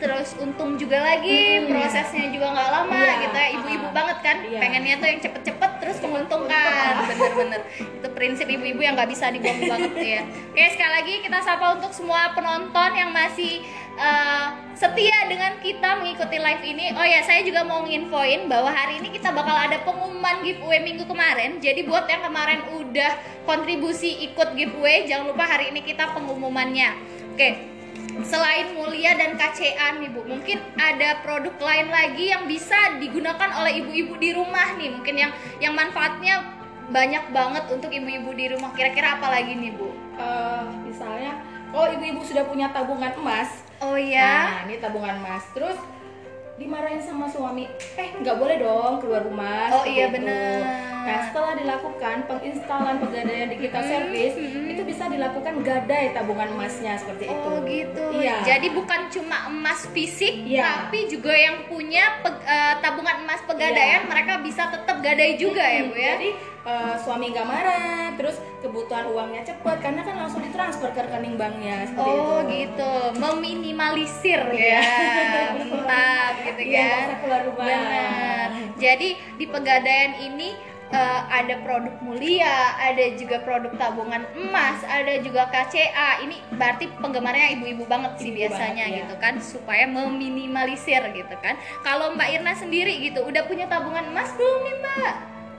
[0.04, 1.72] terus untung juga lagi Hmm.
[1.72, 3.48] prosesnya juga nggak lama Iya, gitu ya.
[3.56, 3.92] Ibu-ibu ah.
[3.96, 4.60] banget kan Iya.
[4.60, 6.92] pengennya tuh yang cepet-cepet terus menguntungkan.
[7.08, 7.60] Bener-bener.
[7.80, 10.20] Itu prinsip ibu-ibu yang nggak bisa dibuang banget ya.
[10.52, 13.64] Oke sekali lagi kita sapa untuk semua penonton yang masih
[13.96, 16.92] uh, setia dengan kita mengikuti live ini.
[16.92, 21.08] Oh ya saya juga mau nginfoin bahwa hari ini kita bakal ada pengumuman giveaway minggu
[21.08, 21.56] kemarin.
[21.64, 23.12] Jadi buat yang kemarin udah
[23.48, 26.92] kontribusi ikut giveaway jangan lupa hari ini kita pengumumannya.
[27.32, 27.73] Oke
[28.22, 33.82] Selain Mulia dan KCA nih Bu, mungkin ada produk lain lagi yang bisa digunakan oleh
[33.82, 36.44] ibu-ibu di rumah nih, mungkin yang yang manfaatnya
[36.94, 38.70] banyak banget untuk ibu-ibu di rumah.
[38.76, 39.90] Kira-kira apa lagi nih Bu?
[40.14, 41.42] Eh, misalnya
[41.74, 45.44] kalau ibu-ibu sudah punya tabungan emas, Oh ya, Nah, ini tabungan emas.
[45.52, 45.76] Terus
[46.54, 47.66] dimarahin sama suami,
[47.98, 49.74] eh nggak boleh dong keluar rumah.
[49.74, 50.62] Oh, iya, benar.
[51.04, 54.72] Nah, setelah dilakukan penginstalan pegadaian digital service, hmm.
[54.72, 57.44] itu bisa dilakukan gadai tabungan emasnya seperti itu.
[57.44, 58.04] oh gitu.
[58.16, 58.40] Iya.
[58.46, 60.62] Jadi bukan cuma emas fisik, Iya.
[60.86, 64.08] tapi juga yang punya pe- eh, tabungan emas pegadaian, Iya.
[64.08, 66.14] mereka bisa tetap gadai juga ya Bu ya.
[66.16, 66.30] Jadi
[66.64, 71.84] eh, suami nggak marah, terus kebutuhan uangnya cepat karena kan langsung ditransfer ke rekening banknya
[71.84, 72.24] seperti itu.
[72.24, 74.80] Oh gitu, meminimalisir ya,
[75.60, 77.02] mantap gitu Iya, kan.
[77.04, 77.64] usah keluar rumah.
[77.64, 78.48] Benar.
[78.74, 80.48] Jadi di pegadaian ini
[80.88, 86.22] eh, ada produk mulia, ada juga produk tabungan emas, ada juga KCA.
[86.22, 88.98] Ini berarti penggemarnya ibu-ibu banget sih Ibu biasanya banget, ya.
[89.04, 91.54] gitu kan, supaya meminimalisir gitu kan.
[91.82, 95.14] Kalau Mbak Irna sendiri gitu, udah punya tabungan emas belum nih Mbak?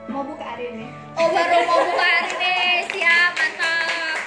[0.06, 0.86] Mau buka hari ini
[1.18, 2.56] Oh baru mau buka hari ini,
[2.92, 4.18] siap mantap.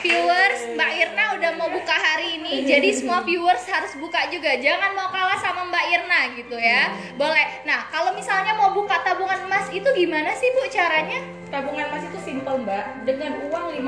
[0.00, 4.56] Viewers, Mbak Irna udah mau buka hari ini, jadi semua viewers harus buka juga.
[4.56, 6.88] Jangan mau kalah sama Mbak Irna gitu ya.
[7.14, 7.60] Boleh.
[7.62, 11.20] Nah, kalau misalnya mau buka tabungan emas itu gimana sih Bu caranya?
[11.50, 13.82] Tabungan emas itu simpel mbak, dengan uang 56.000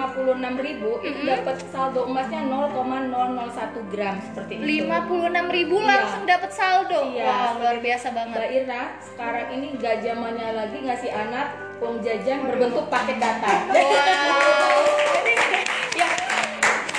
[0.66, 1.27] itu Mm-mm.
[1.31, 4.64] dapat saldo emasnya 0,001 gram seperti itu.
[4.85, 5.87] 56.000 ribu Iya.
[5.88, 7.01] langsung dapat saldo.
[7.14, 7.25] Iya.
[7.25, 8.37] Wah, luar biasa banget.
[8.37, 11.46] Mbak Irna sekarang ini nggak zamannya lagi ngasih anak
[11.83, 13.66] uang jajan berbentuk paket data.
[13.66, 14.87] Wow.
[15.18, 15.35] jadi
[15.99, 16.09] ya,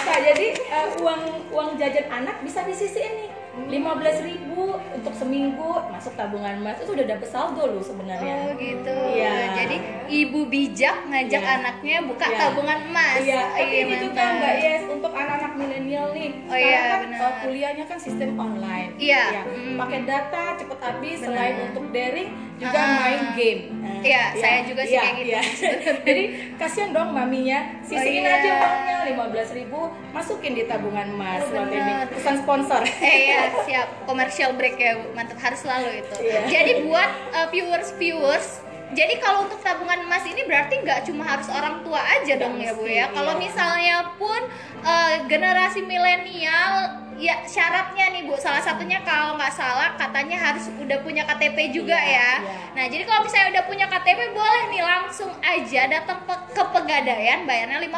[0.04, 1.22] Nah, jadi eh, uang
[1.56, 3.43] uang jajan anak bisa disisiin nih.
[3.54, 4.50] 15.000
[4.98, 8.34] untuk seminggu masuk tabungan emas itu udah dapet saldo loh sebenarnya.
[8.34, 8.96] Oh gitu.
[9.14, 9.34] Iya.
[9.54, 9.76] Jadi
[10.10, 11.54] ibu bijak ngajak Iya.
[11.62, 12.40] anaknya buka Iya.
[12.40, 13.18] tabungan emas.
[13.22, 14.24] Iya, tapi ini juga.
[14.34, 16.30] Mbak Yes untuk anak-anak milenial nih.
[16.46, 18.98] Oh iya, kan uh, kuliahnya kan sistem online.
[18.98, 19.24] Iya.
[19.32, 19.78] Ya, Mm.
[19.78, 21.28] Pakai data cepet habis Benar.
[21.30, 22.90] selain untuk daring juga Ah.
[23.02, 23.62] main game.
[23.82, 25.30] Nah, Iya, saya juga sih iya, kayak gitu.
[25.30, 25.42] iya.
[26.08, 26.24] Jadi
[26.56, 28.36] kasihan dong maminya, sisihin iya.
[28.36, 29.80] aja uangnya 15.000
[30.12, 31.44] masukin di tabungan emas.
[31.46, 31.66] Oh,
[32.10, 32.82] pesan sponsor.
[33.00, 35.12] Eh ya siap commercial break ya Bu.
[35.18, 36.16] Mantap harus selalu itu.
[36.24, 36.40] Iya.
[36.48, 41.50] Jadi buat uh, viewers viewers jadi kalau untuk tabungan emas ini berarti nggak cuma harus
[41.50, 43.10] orang tua aja dong ya Bu ya.
[43.10, 43.42] Kalau iya.
[43.42, 44.42] misalnya pun
[44.86, 50.98] uh, generasi milenial ya syaratnya nih Bu salah satunya kalau nggak salah katanya harus udah
[51.00, 52.32] punya KTP juga Iya, ya.
[52.40, 52.56] iya.
[52.74, 57.44] Nah jadi kalau misalnya udah punya KTP boleh nih langsung aja datang pe- ke pegadaian
[57.44, 57.94] bayarnya 56.000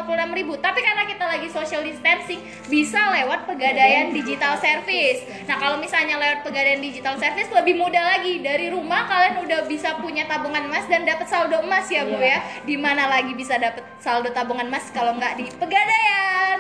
[0.58, 5.19] Tapi karena kita lagi social distancing bisa lewat pegadaian digital service.
[5.43, 9.95] Nah kalau misalnya lewat pegadaian digital service lebih mudah lagi dari rumah kalian udah bisa
[9.97, 12.38] punya tabungan emas dan dapat saldo emas ya Bu Iya.
[12.38, 12.39] ya.
[12.62, 16.60] Di mana lagi bisa dapat saldo tabungan emas kalau nggak di pegadaian?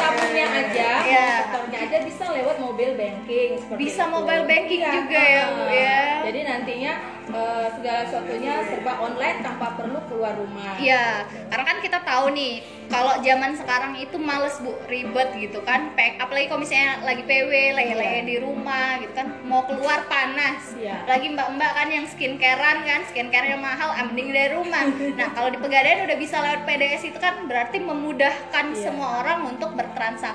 [0.00, 1.26] Mau aja, Iya.
[1.42, 4.12] setornya aja bisa lewat mobile banking Bisa itu.
[4.12, 5.98] mobile banking Iya, juga ya, Bu, ya.
[6.22, 6.92] Jadi nantinya
[7.30, 10.74] eh, segala sesuatunya serba online tanpa perlu keluar rumah.
[10.76, 15.94] Iya, karena kan kita tahu nih kalau zaman sekarang itu males bu ribet gitu kan,
[16.18, 21.06] apalagi kalau misalnya lagi PW, lele di rumah gitu kan, mau keluar panas, Iya.
[21.06, 24.82] lagi mbak-mbak kan yang skincarean kan, skincare yang mahal, ah, mending dari rumah.
[25.14, 28.90] Nah kalau di pegadaian udah bisa lewat PDS itu kan berarti memudahkan Iya.
[28.90, 30.29] semua orang untuk bertransaksi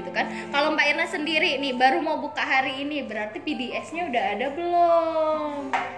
[0.00, 0.28] gitu kan.
[0.52, 5.52] Kalau Mbak Irna sendiri nih baru mau buka hari ini, berarti PDS-nya udah ada belum?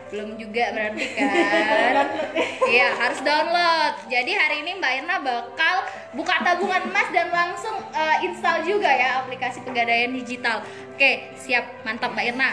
[0.09, 2.07] Belum juga berarti kan?
[2.73, 3.95] Iya, harus download.
[4.09, 5.77] Jadi hari ini Mbak Irna bakal
[6.17, 10.65] buka tabungan emas dan langsung eh, install juga ya aplikasi pegadaian digital.
[10.95, 11.85] Oke, siap.
[11.85, 12.51] Mantap Mbak Irna.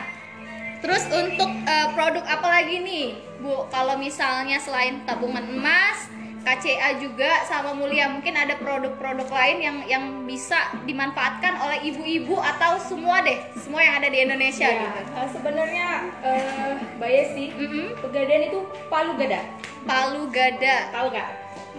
[0.79, 3.07] Terus untuk eh, produk apa lagi nih,
[3.39, 3.67] Bu?
[3.71, 6.07] Kalau misalnya selain tabungan emas,
[6.39, 12.79] KCA juga sama Mulia mungkin ada produk-produk lain yang yang bisa dimanfaatkan oleh ibu-ibu atau
[12.79, 15.01] semua deh, semua yang ada di Indonesia Ya, gitu.
[15.11, 15.87] eh, sebenarnya
[16.21, 17.87] eh, Mbak Yesi, Mm-mm.
[17.99, 19.41] pegadaian itu palu gada.
[19.83, 20.75] Palu gada.
[20.89, 21.29] Tahu nggak?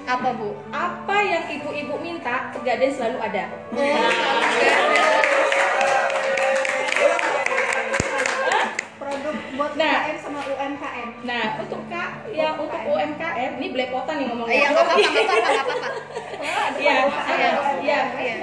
[0.01, 0.57] Apa, Bu?
[0.71, 3.45] Apa yang ibu-ibu minta, pegadaian selalu ada.
[3.71, 5.20] Oh, palu gada.
[9.61, 9.93] Buat Nah.
[10.01, 14.57] UKM sama UMKM Nah, untuk Kak, ya untuk UMKM, ini belepotan nih ngomongnya.
[14.57, 15.89] Iya, nggak apa-apa, nggak apa-apa.
[16.81, 16.97] Iya,
[17.29, 17.51] Iya,
[17.85, 18.37] iya, iya.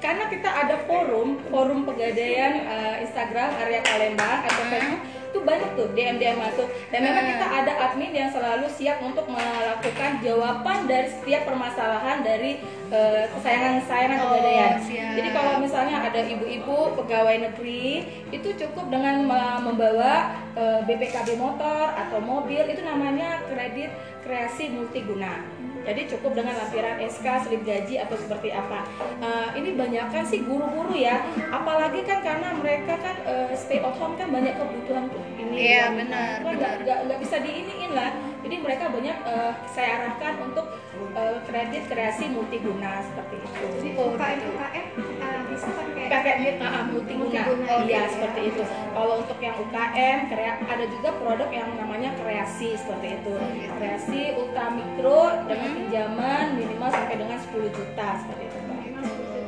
[0.00, 4.70] Karena kita ada forum, forum pegadaian eh, Instagram area Palembang atau Hmm.
[4.70, 8.98] Facebook itu banyak tuh DM DM masuk dan memang kita ada admin yang selalu siap
[9.00, 12.58] untuk melakukan jawaban dari setiap permasalahan dari
[12.90, 14.74] eh, kesayangan-kesayangan Oh, pegadaian.
[14.80, 15.12] siap.
[15.12, 17.86] Jadi kalau misalnya ada ibu-ibu pegawai negeri
[18.28, 20.12] itu cukup dengan me- membawa
[20.52, 25.46] eh, BPKB motor atau mobil itu namanya kredit kreasi multiguna.
[25.80, 28.84] Jadi cukup dengan lampiran SK, slip gaji atau seperti apa.
[29.18, 31.18] Eh, ini banyak kan sih guru-guru ya.
[31.48, 35.24] Apalagi kan karena mereka kan eh, stay at home kan banyak kebutuhan tuh.
[35.34, 35.94] Ini Iya, uang.
[35.98, 38.12] benar, Kan nggak- bisa diiniin lah.
[38.40, 40.66] Jadi mereka banyak eh, saya arahkan untuk
[41.10, 43.64] eh, kredit kreasi multiguna seperti itu.
[43.80, 44.48] jadi Oh, UKM gitu.
[44.52, 44.86] UKM
[45.18, 45.68] uh, bisa
[46.10, 47.42] pakai uh, multiguna.
[47.86, 48.62] Iya, seperti itu.
[48.66, 53.34] Kalau untuk yang UKM, krea- ada juga produk yang namanya kreasi seperti itu.
[53.78, 55.78] Kreasi ultra mikro dengan Hmm.
[55.78, 58.58] pinjaman minimal sampai dengan 10 juta seperti itu.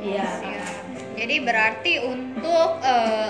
[0.03, 0.27] Iya.
[1.13, 3.29] Jadi berarti untuk eh,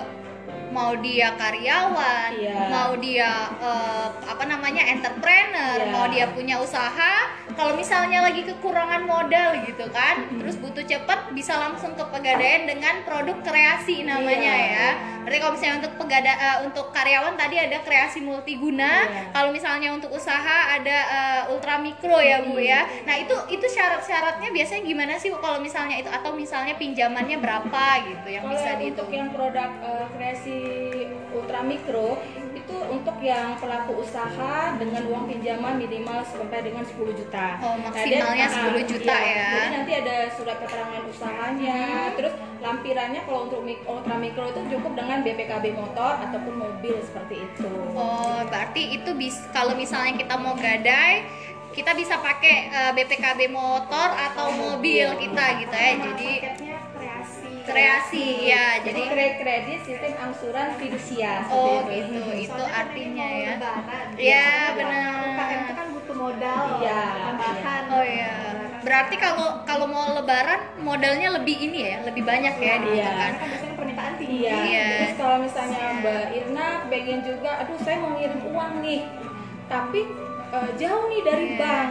[0.73, 2.57] mau dia karyawan, Iya.
[2.67, 3.29] mau dia
[3.61, 5.89] eh, apa namanya entrepreneur, Iya.
[5.89, 7.13] mau dia punya usaha,
[7.53, 10.41] kalau misalnya lagi kekurangan modal gitu kan, Hmm.
[10.41, 14.73] terus butuh cepet bisa langsung ke pegadaian dengan produk kreasi namanya Iya.
[14.73, 14.89] ya.
[15.23, 19.21] Berarti kalau misalnya untuk pegada eh, untuk karyawan tadi ada kreasi multiguna, Iya.
[19.31, 20.41] kalau misalnya untuk usaha
[20.73, 22.83] ada eh, ultra mikro ya Bu ya.
[23.03, 27.85] Nah, itu itu syarat-syaratnya biasanya gimana sih Bu kalau misalnya itu atau misalnya pinjamannya berapa
[28.03, 28.91] gitu yang Kalau bisa dihitung?
[28.95, 30.55] untuk yang produk eh, kreasi
[31.33, 32.17] ultra mikro
[32.53, 37.59] itu untuk yang pelaku usaha dengan uang pinjaman minimal sampai dengan 10 juta.
[37.59, 39.33] Oh, Nah, maksimalnya dia- 10 ah, juta iya.
[39.35, 39.49] ya.
[39.51, 41.79] Jadi nanti ada surat keterangan usahanya,
[42.15, 47.35] terus lampirannya kalau untuk mik- ultra mikro itu cukup dengan BPKB motor ataupun mobil seperti
[47.43, 47.67] itu.
[47.91, 51.27] Oh, berarti itu bis kalau misalnya kita mau gadai
[51.73, 55.91] kita bisa pakai eh, BPKB motor atau mobil kita gitu ya.
[55.97, 56.31] Jadi
[57.63, 58.65] kreasi ya.
[58.79, 62.11] Jadi Jadi kredit kredit sistem angsuran fidusia oh itu.
[62.13, 62.21] gitu.
[62.45, 63.51] Itu kan artinya ini mau ya.
[63.53, 64.07] lebaran.
[64.13, 65.13] Iya, Karena benar.
[65.23, 68.31] UKM itu kan butuh modal Iya, tambahan Oh iya.
[68.83, 73.09] Berarti kalau kalau mau lebaran modalnya lebih ini ya, lebih banyak ya gitu Iya.
[73.09, 73.31] kan.
[73.33, 74.55] kan biasanya permintaan tinggi Iya.
[74.59, 74.87] Iya.
[74.99, 79.01] Terus kalau misalnya Mbak Irna pengen juga, aduh saya mau ngirim uang nih,
[79.65, 80.01] tapi
[80.51, 81.57] eh, jauh nih dari Iya.
[81.57, 81.89] bank,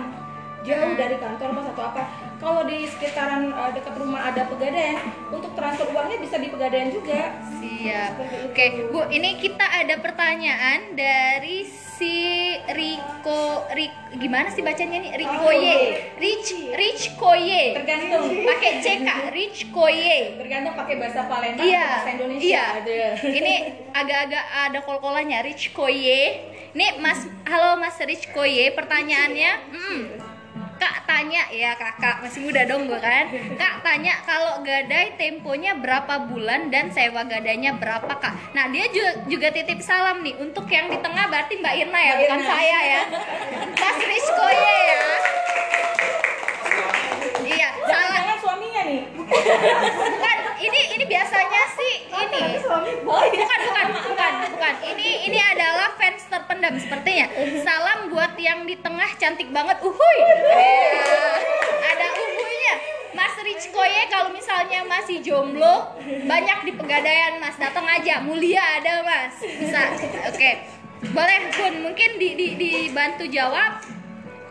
[0.63, 1.01] jauh Hmm.
[1.01, 2.03] dari kantor mas atau apa.
[2.43, 4.99] Kalau di sekitaran eh, dekat rumah ada pegadaian,
[5.31, 7.39] untuk transfer uangnya bisa di pegadaian juga.
[7.55, 8.13] Siap.
[8.51, 12.19] Oke, Bu, ini kita ada pertanyaan dari si
[12.67, 15.13] Riko Rik gimana sih bacanya nih?
[15.15, 15.77] Rikoye.
[16.19, 17.79] Rich Rich Koye.
[17.79, 20.35] Tergantung, Pakai C Kak, Rich Koye.
[20.35, 22.43] tergantung pakai bahasa Palembang Iya, bahasa Indonesia.
[22.43, 22.65] iya.
[22.75, 23.03] Ada.
[23.39, 23.55] Ini
[23.95, 26.23] agak-agak ada kol-kolannya Rich Koye.
[26.75, 30.03] Ini Mas, halo Mas Rich Koye, pertanyaannya, hmm,
[30.83, 31.47] Kak tanya.
[31.55, 33.31] Ya kakak masih muda dong gue kan.
[33.55, 38.51] Kak tanya kalau gadai temponya berapa bulan dan sewa gadainya berapa kak?
[38.51, 42.13] Nah dia juga, juga titip salam nih untuk yang di tengah berarti Mbak Irna ya
[42.19, 42.51] Mbak bukan Irna.
[42.51, 43.03] saya ya.
[43.83, 45.03] Mas Rich Koye ya
[47.53, 48.37] Iya salah.
[48.43, 49.01] suaminya nih.
[49.15, 52.41] bukan ini ini biasanya sih ini.
[52.59, 52.59] iya.
[53.07, 53.23] bukan
[53.63, 54.75] bukan bukan bukan.
[54.83, 57.27] Ini ini adalah fans terpendam sepertinya.
[57.63, 59.79] Salam buat yang di tengah cantik banget.
[59.85, 60.19] Uhuy.
[60.19, 60.35] Ya,
[61.93, 62.75] ada uhuйnya
[63.15, 65.95] Mas Rich Koye kalau misalnya masih jomblo
[66.27, 67.55] banyak di pegadaian Mas.
[67.61, 68.19] Datang aja.
[68.25, 69.39] Mulia ada Mas.
[69.39, 69.93] Bisa.
[70.29, 70.83] Oke.
[71.03, 73.92] Boleh pun mungkin di, di, dibantu jawab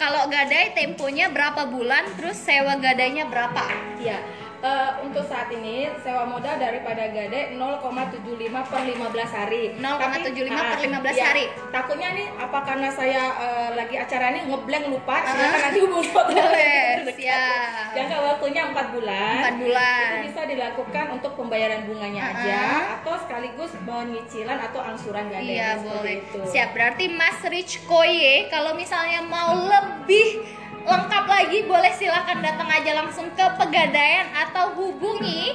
[0.02, 3.70] kalau gadai temponya berapa bulan terus sewa gadainya berapa
[4.02, 4.41] Iya.
[4.62, 9.64] Eh, untuk saat ini sewa modal daripada Gade 0,75 per 15 hari.
[9.78, 11.46] 0,75 per ah, 15 ya, hari.
[11.74, 16.46] Takutnya nih apa karena saya eh, lagi acara ini ngeblank lupa, silakan nanti hubungi dokter.
[16.46, 17.18] Boleh, terdekat.
[17.18, 17.92] siap.
[17.98, 19.42] Jangka waktunya 4 bulan.
[19.58, 20.08] 4 bulan.
[20.08, 22.38] Itu bisa dilakukan untuk pembayaran bunganya Uh-uh.
[22.38, 22.62] aja
[23.02, 25.52] atau sekaligus penyicilan atau angsuran Gade.
[25.52, 26.22] Iya boleh.
[26.22, 26.40] itu.
[26.46, 26.70] Siap.
[26.78, 33.30] Berarti Mas Rich Koye kalau misalnya mau lebih lengkap lagi boleh silakan datang aja langsung
[33.38, 35.54] ke Pegadaian atau hubungi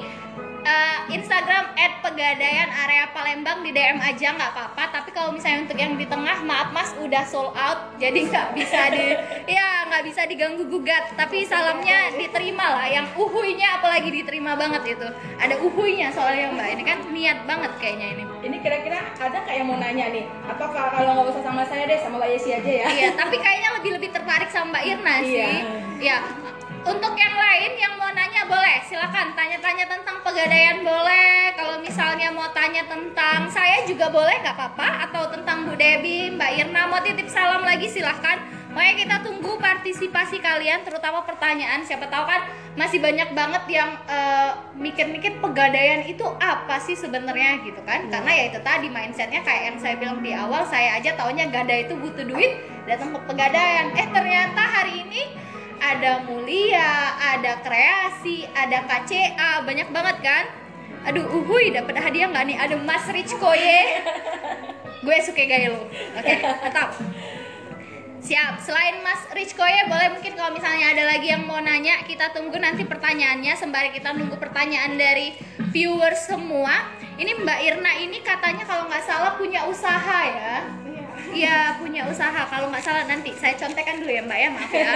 [0.66, 1.64] uh, Instagram
[2.02, 4.82] @pegadaian area Palembang di DM aja nggak apa-apa.
[4.90, 8.80] Tapi kalau misalnya untuk yang di tengah, maaf Mas udah sold out, jadi nggak bisa
[8.90, 9.04] di
[9.56, 11.14] ya nggak bisa diganggu gugat.
[11.14, 12.86] Tapi salamnya diterima lah.
[12.90, 15.08] Yang uhuinya apalagi diterima banget itu.
[15.38, 16.68] Ada uhuinya soalnya Mbak.
[16.74, 18.24] Ini kan niat banget kayaknya ini.
[18.42, 20.24] Ini kira-kira ada nggak yang mau nanya nih?
[20.50, 22.86] Atau kalau nggak usah sama saya deh, sama Mbak Yesi aja ya?
[22.90, 25.34] Iya, tapi kayaknya lebih lebih tertarik sama Mbak Irna sih.
[25.34, 25.48] Iya.
[25.96, 26.18] Iya.
[26.86, 31.50] Untuk yang lain yang mau nanya boleh, silakan tanya-tanya tentang pegadaian boleh.
[31.58, 35.10] Kalau misalnya mau tanya tentang saya juga boleh, nggak apa-apa.
[35.10, 38.38] Atau tentang Bu Debi, Mbak Irna mau titip salam lagi silahkan.
[38.70, 41.82] Makanya kita tunggu partisipasi kalian, terutama pertanyaan.
[41.82, 42.46] Siapa tahu kan
[42.78, 48.06] masih banyak banget yang eh, mikir-mikir pegadaian itu apa sih sebenarnya gitu kan?
[48.14, 51.74] Karena ya itu tadi mindsetnya kayak yang saya bilang di awal, saya aja taunya gada
[51.74, 53.90] itu butuh duit, datang ke pegadaian.
[53.90, 55.45] Eh ternyata hari ini
[55.86, 60.44] ada mulia, ada kreasi, ada KCA, banyak banget kan?
[61.06, 62.56] Aduh, uhuy, dapat hadiah nggak nih?
[62.58, 64.02] Ada Mas Rich Koye.
[65.06, 65.86] Gue suka gaya lo.
[66.18, 66.98] Oke, tetap.
[68.26, 68.58] Siap.
[68.58, 72.58] Selain Mas Rich Koye, boleh mungkin kalau misalnya ada lagi yang mau nanya, kita tunggu
[72.58, 75.38] nanti pertanyaannya sembari kita nunggu pertanyaan dari
[75.70, 76.90] viewers semua.
[77.14, 80.85] Ini Mbak Irna ini katanya kalau nggak salah punya usaha ya.
[81.36, 81.56] Iya.
[81.68, 84.92] Iya punya usaha kalau nggak salah nanti saya contekan dulu ya mbak ya maaf ya.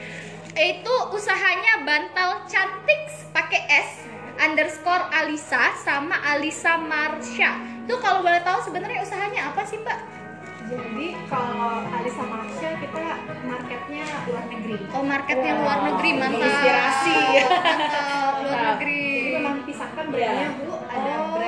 [0.74, 3.00] Itu usahanya bantal cantik
[3.30, 3.90] pakai S
[4.38, 7.50] underscore Alisa sama Alisa Marsha.
[7.80, 9.98] Itu kalau boleh tahu sebenarnya usahanya apa sih mbak?
[10.64, 13.02] Jadi kalau Alisa Marsha kita
[13.40, 14.74] marketnya luar negeri.
[14.90, 16.32] Oh marketnya Wow, luar negeri mantap.
[16.34, 17.16] menginspirasi.
[17.40, 18.66] Mantap luar Mantap.
[18.74, 19.02] negeri.
[19.08, 21.32] Jadi memang pisahkan brandnya bu, ada Oh.
[21.32, 21.47] brand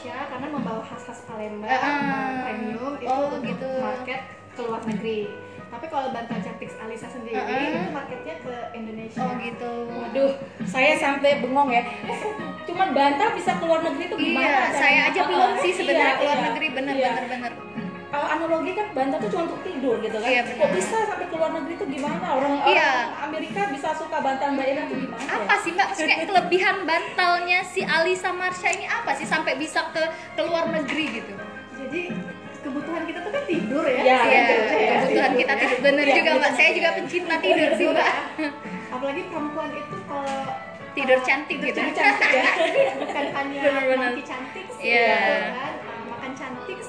[0.00, 3.68] Marsha karena membawa khas-khas Palembang, uh, premium itu Oh, untuk gitu.
[3.84, 5.28] market ke luar negeri.
[5.68, 7.44] Tapi kalau bantal cantik Alisa sendiri Ah.
[7.52, 9.20] itu marketnya ke Indonesia.
[9.20, 9.72] Oh gitu.
[9.92, 10.32] Waduh,
[10.64, 11.84] saya sampai bengong ya.
[12.64, 14.40] Cuman bantal bisa keluar negeri itu gimana?
[14.40, 16.46] Iya, saya aja belum sih sebenarnya Iya, keluar iya.
[16.48, 17.10] negeri bener Iya.
[17.12, 17.52] bener bener.
[18.10, 20.26] Kalau analogi kan bantal tuh cuma untuk tidur gitu kan.
[20.26, 20.42] Iya.
[20.50, 22.26] Kok bisa sampai keluar negeri itu gimana?
[22.32, 22.90] Orang, Iya.
[23.06, 25.22] orang Amerika bisa suka bantal Mbak Ira tuh gimana?
[25.22, 25.30] ya?
[25.32, 30.02] apa sih mbak maksudnya kelebihan bantalnya si Alisa Marsha ini apa sih sampai bisa ke
[30.34, 31.32] ke luar negeri gitu
[31.78, 32.00] Jadi
[32.60, 34.00] kebutuhan kita tuh kan tidur ya.
[34.00, 34.92] Iya, Iya, betul, iya.
[34.98, 38.08] kebutuhan kita tidur bener Iya, juga mbak saya juga pencinta tidur sih mbak
[38.94, 40.38] Apalagi perempuan itu kalau
[40.90, 41.94] Tidur cantik tidur gitu.
[41.94, 42.42] cantik ya.
[43.00, 43.62] Bukan hanya
[44.20, 45.06] cantik sih, Iya.
[45.06, 45.72] gitu kan.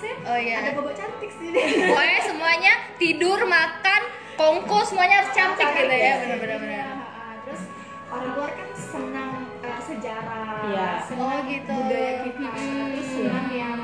[0.01, 0.13] Sih.
[0.21, 0.55] Oh, iya.
[0.59, 1.49] Ada bobot cantik sih.
[1.89, 4.01] pokoknya semuanya tidur makan
[4.33, 7.61] kongko semuanya harus cantik gitu ya iya, uh, Terus
[8.09, 9.31] orang luar kan senang
[9.61, 10.89] uh, sejarah, Iya.
[11.05, 11.69] senang Oh, gitu.
[11.71, 12.89] budaya kita, Mm-mm.
[12.91, 13.77] terus senang yang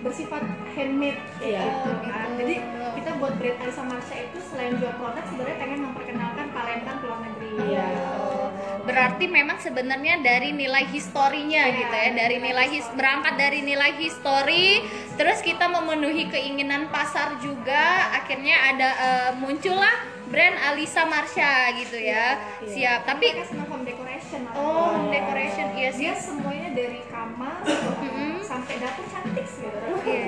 [0.00, 1.60] bersifat handmade Iya.
[1.64, 2.28] gitu Oh, kan.
[2.28, 2.38] gitu.
[2.38, 2.54] Jadi
[2.94, 7.20] kita buat brand Alisa Marsha itu selain jual produk sebenarnya pengen memperkenalkan Palembang ke luar
[7.24, 7.50] negeri.
[7.66, 7.86] Iya.
[8.14, 8.33] Oh,
[8.94, 13.90] berarti memang sebenarnya dari nilai historinya Iya, gitu ya dari nilai his berangkat dari nilai
[13.98, 14.86] histori
[15.18, 19.98] terus kita memenuhi keinginan pasar juga akhirnya ada eh, muncullah
[20.30, 22.70] brand Alisa Marsha gitu ya Iya.
[22.70, 27.66] siap tapi mereka senang home decoration oh home decoration iya sih dia semuanya dari kamar
[28.46, 29.78] sampai dapur cantik sih gitu.
[30.06, 30.26] Iya.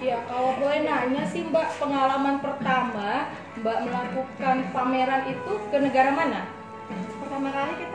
[0.00, 3.28] Iya, kalau boleh nanya sih Mbak, pengalaman pertama
[3.60, 6.48] Mbak melakukan pameran itu ke negara mana?
[7.20, 7.89] Pertama kali kita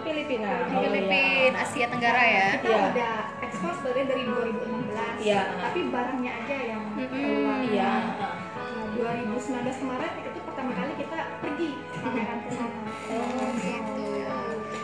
[0.00, 0.48] ke Filipina.
[0.66, 0.72] Ke Filipina.
[0.72, 2.80] Di Oh, Filipina Asia Tenggara ya Kita Iya.
[2.90, 5.14] udah ekspor sebenarnya dari 2016.
[5.20, 5.40] Iya.
[5.58, 7.58] Tapi barangnya aja yang keluar.
[7.62, 7.92] Iya.
[8.16, 8.34] Nah,
[8.92, 9.36] 2019
[9.76, 12.80] kemarin itu pertama kali kita pergi pameran ke sana.
[13.10, 14.04] Oh gitu.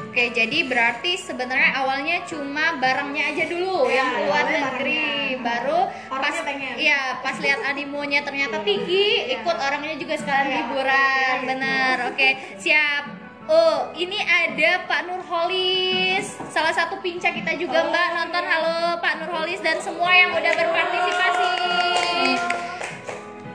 [0.07, 5.45] Oke, jadi berarti sebenarnya awalnya cuma barangnya aja dulu Ya, yang keluar awalnya negeri, barangnya.
[5.45, 6.75] baru pas Orangnya pengen.
[6.79, 9.37] iya pas lihat animonya ternyata tinggi, Iya.
[9.37, 11.97] ikut orangnya juga sekalian Iya, liburan, iya, benar.
[12.09, 13.05] Oke, siap.
[13.47, 18.42] Oh, ini ada Pak Nurholis, salah satu pinca kita juga Oh, Mbak nonton.
[18.42, 18.51] iya.
[18.51, 21.51] Halo Pak Nurholis dan semua yang udah berpartisipasi.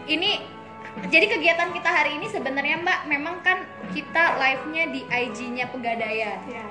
[0.07, 0.31] Ini
[1.07, 6.39] jadi kegiatan kita hari ini sebenarnya Mbak memang kan kita live-nya di IG-nya Pegadaian.
[6.47, 6.63] Ya.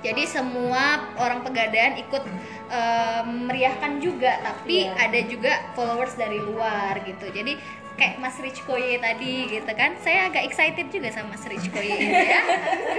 [0.00, 2.24] Jadi semua orang Pegadaian ikut
[2.68, 5.00] eh, meriahkan juga, tapi Iya.
[5.00, 7.24] ada juga followers dari luar gitu.
[7.26, 7.56] Jadi
[8.00, 9.92] kayak Mas Rich Koye tadi gitu kan.
[10.00, 12.08] Saya agak excited juga sama Mas Rich Koye ya.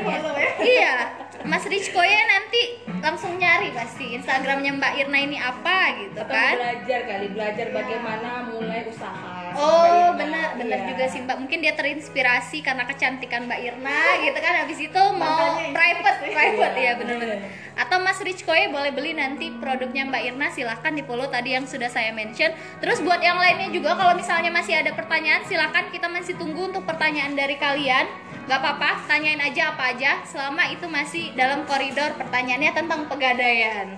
[0.02, 0.22] Ya.
[0.62, 0.96] iya.
[1.42, 2.62] Mas Rich Koye nanti
[3.02, 8.30] langsung nyari pasti Instagramnya Mbak Irna ini apa gitu atau kan belajar kali belajar bagaimana
[8.54, 10.88] mulai usaha Oh benar benar Iya.
[10.92, 11.38] juga sih Mbak.
[11.40, 14.54] Mungkin dia terinspirasi karena kecantikan Mbak Irna gitu kan.
[14.64, 16.34] Habis itu mau Makanya private ini.
[16.36, 17.40] private Iya, ya benar-benar
[17.72, 21.64] atau Mas Rich Koye boleh beli nanti produknya Mbak Irna silahkan di follow tadi yang
[21.66, 22.52] sudah saya mention.
[22.78, 26.84] Terus buat yang lainnya juga kalau misalnya masih ada pertanyaan silahkan kita masih tunggu untuk
[26.84, 28.06] pertanyaan dari kalian.
[28.46, 30.20] Nggak apa-apa tanyain aja apa aja.
[30.28, 33.96] Selama itu masih dalam koridor pertanyaannya tentang pegadaian.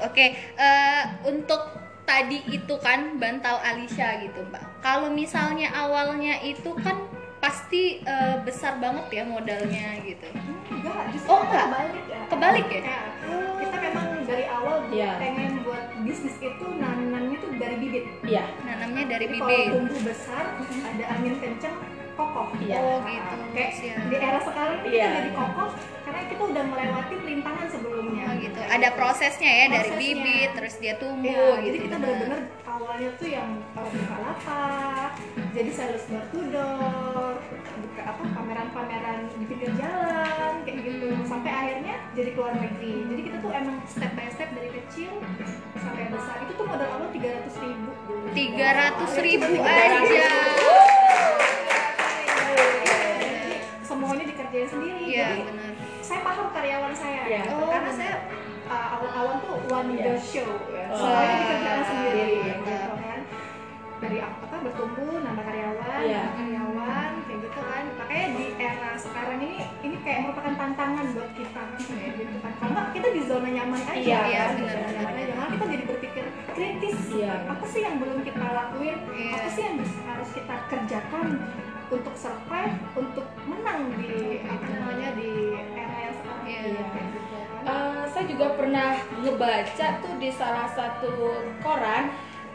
[0.00, 1.79] Oke, eh, untuk
[2.10, 4.82] tadi itu kan bantal Alisha gitu, Mbak.
[4.82, 7.06] Kalau misalnya awalnya itu kan
[7.38, 10.26] pasti eh, besar banget ya modalnya gitu.
[10.68, 11.64] Enggak, justru Oh, enggak?
[11.70, 12.20] kebalik ya.
[12.26, 12.80] Kebalik ya?
[12.82, 13.00] Ya,
[13.56, 15.10] Kita memang dari awal Iya.
[15.16, 18.04] pengen buat bisnis itu nanamnya tuh dari bibit.
[18.26, 19.56] iya Nanamnya dari Jadi bibit.
[19.62, 21.76] Kalau tumbuh besar, ada angin kenceng,
[22.14, 22.46] kokoh.
[22.58, 22.76] Iya.
[22.78, 23.36] Oh, gitu.
[23.50, 23.98] Kayak Siap.
[24.06, 25.04] di era sekarang ini Iya.
[25.04, 25.68] kita jadi kokoh
[26.00, 28.24] karena kita udah melewati rintangan sebelumnya.
[28.26, 28.60] Oh gitu.
[28.60, 30.14] Ada prosesnya ya dari Prosesnya.
[30.16, 31.64] bibit terus dia tumbuh Iya, gitu.
[31.66, 35.10] jadi kita benar-benar awalnya tuh yang buka lapak,
[35.52, 37.34] jadi sales door to door,
[37.82, 42.94] buka apa pameran-pameran di pinggir jalan kayak gitu, sampai akhirnya jadi keluar negeri.
[43.06, 45.12] Jadi kita tuh emang step by step dari kecil
[45.76, 46.36] sampai besar.
[46.42, 48.26] Itu tuh modal awal 300 ribu dulu.
[48.32, 50.28] 300 ribu aja.
[54.50, 55.02] Dikerjain sendiri.
[55.06, 55.70] Iya, Jadi benar.
[56.02, 57.38] saya paham karyawan saya Iya.
[57.40, 57.54] gitu.
[57.54, 57.94] Oh, karena benar.
[57.94, 58.14] saya
[58.66, 60.04] uh, awal-awal tuh one Iya.
[60.04, 60.84] the show ya.
[60.90, 60.98] Oh.
[60.98, 62.54] semuanya dikerjakan sendiri Iya.
[62.58, 63.20] gitu kan
[64.00, 66.18] dari apa bertumbuh nambah karyawan Iya.
[66.18, 69.50] nambah karyawan kayak gitu kan makanya di era sekarang ini
[69.82, 73.80] ini kayak merupakan tantangan buat kita kayak gitu kan kalau nggak kita di zona nyaman
[73.84, 77.32] aja Iya, iya, kan di benar, zona nyaman aja malah kita jadi berpikir kritis Iya.
[77.46, 79.32] apa sih yang belum kita lakuin Iya.
[79.36, 81.26] apa sih yang harus kita kerjakan
[81.90, 85.30] untuk survive untuk menang di apa namanya di
[85.72, 86.60] era yang sekarang Iya.
[86.62, 87.06] gitu kan
[87.60, 88.88] Eh, saya juga pernah
[89.20, 91.12] ngebaca tuh di salah satu
[91.60, 92.08] koran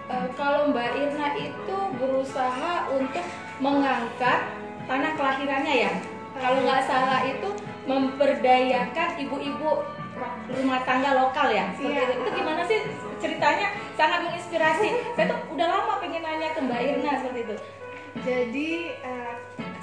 [0.08, 3.22] eh, kalau Mbak Irna itu berusaha untuk
[3.60, 4.40] mengangkat
[4.84, 5.94] tanah kelahirannya ya.
[6.34, 7.50] Kalau nggak salah itu
[7.86, 9.70] memperdayakan ibu-ibu
[10.48, 11.70] rumah tangga lokal ya.
[11.72, 12.02] Seperti Iya.
[12.04, 12.14] itu.
[12.18, 12.80] Itu gimana sih
[13.18, 13.68] ceritanya?
[13.94, 14.90] Sangat menginspirasi.
[15.14, 17.58] Saya tuh udah lama pengen nanya ke Mbak Irna seperti itu.
[18.18, 18.72] jadi
[19.04, 19.25] eh,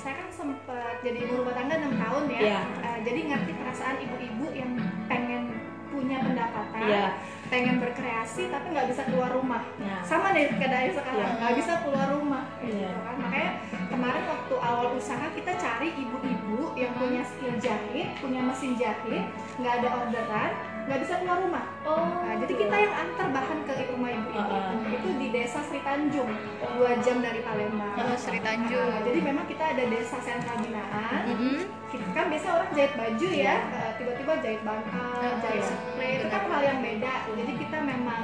[0.02, 2.60] saya kan sempat jadi ibu rumah tangga 6 tahun ya Iya.
[2.82, 4.70] Eh, jadi ngerti perasaan ibu-ibu yang
[5.06, 5.42] pengen
[5.88, 7.06] punya pendapatan Iya.
[7.46, 11.38] pengen berkreasi tapi nggak bisa keluar rumah Nah, sama nih keadaan sekarang Iya.
[11.38, 12.90] nggak bisa keluar rumah gitu Iya.
[12.98, 13.50] kan makanya
[13.86, 19.24] kemarin waktu awal usaha kita cari ibu-ibu yang punya skill jahit punya mesin jahit
[19.54, 20.50] nggak ada orderan
[20.92, 24.92] nggak bisa keluar rumah oh, Nah, jadi kita yang antar bahan ke rumah ibu-ibu Uh-uh.
[24.92, 26.28] itu di desa Sri Tanjung,
[26.76, 27.96] dua jam dari Palembang.
[27.96, 28.88] Oh, Sri Tanjung.
[28.92, 31.22] Nah, jadi memang kita ada desa sentral binaan.
[31.28, 31.58] Mm-mm.
[31.88, 35.40] Kita kan biasa orang jahit baju ya, eh, tiba-tiba jahit bantal, Uh-uh.
[35.44, 37.14] jahit spray, itu kan hal yang beda.
[37.36, 38.22] Jadi kita memang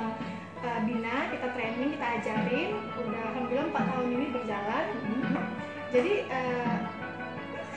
[0.65, 2.69] eh, bina, kita training, kita ajarin.
[2.97, 4.87] Udah alhamdulillah 4 tahun ini berjalan.
[5.89, 6.75] Jadi eh,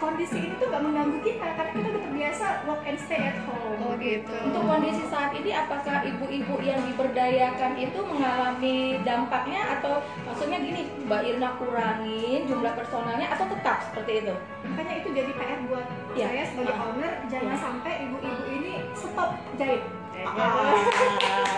[0.02, 3.78] kondisi ini tuh gak mengganggu kita karena kita udah terbiasa work and stay at home.
[3.82, 4.34] Oh, gitu.
[4.42, 11.22] Untuk kondisi saat ini, apakah ibu-ibu yang diberdayakan itu mengalami dampaknya atau maksudnya gini, Mbak
[11.24, 14.34] Irna kurangin jumlah personalnya atau tetap seperti itu?
[14.62, 15.86] makanya itu jadi PR buat
[16.16, 16.26] Iya.
[16.26, 16.86] saya sebagai Ah.
[16.88, 17.60] owner jangan Iya.
[17.60, 19.82] sampai ibu-ibu ini stop jahit
[20.22, 20.78] Ah,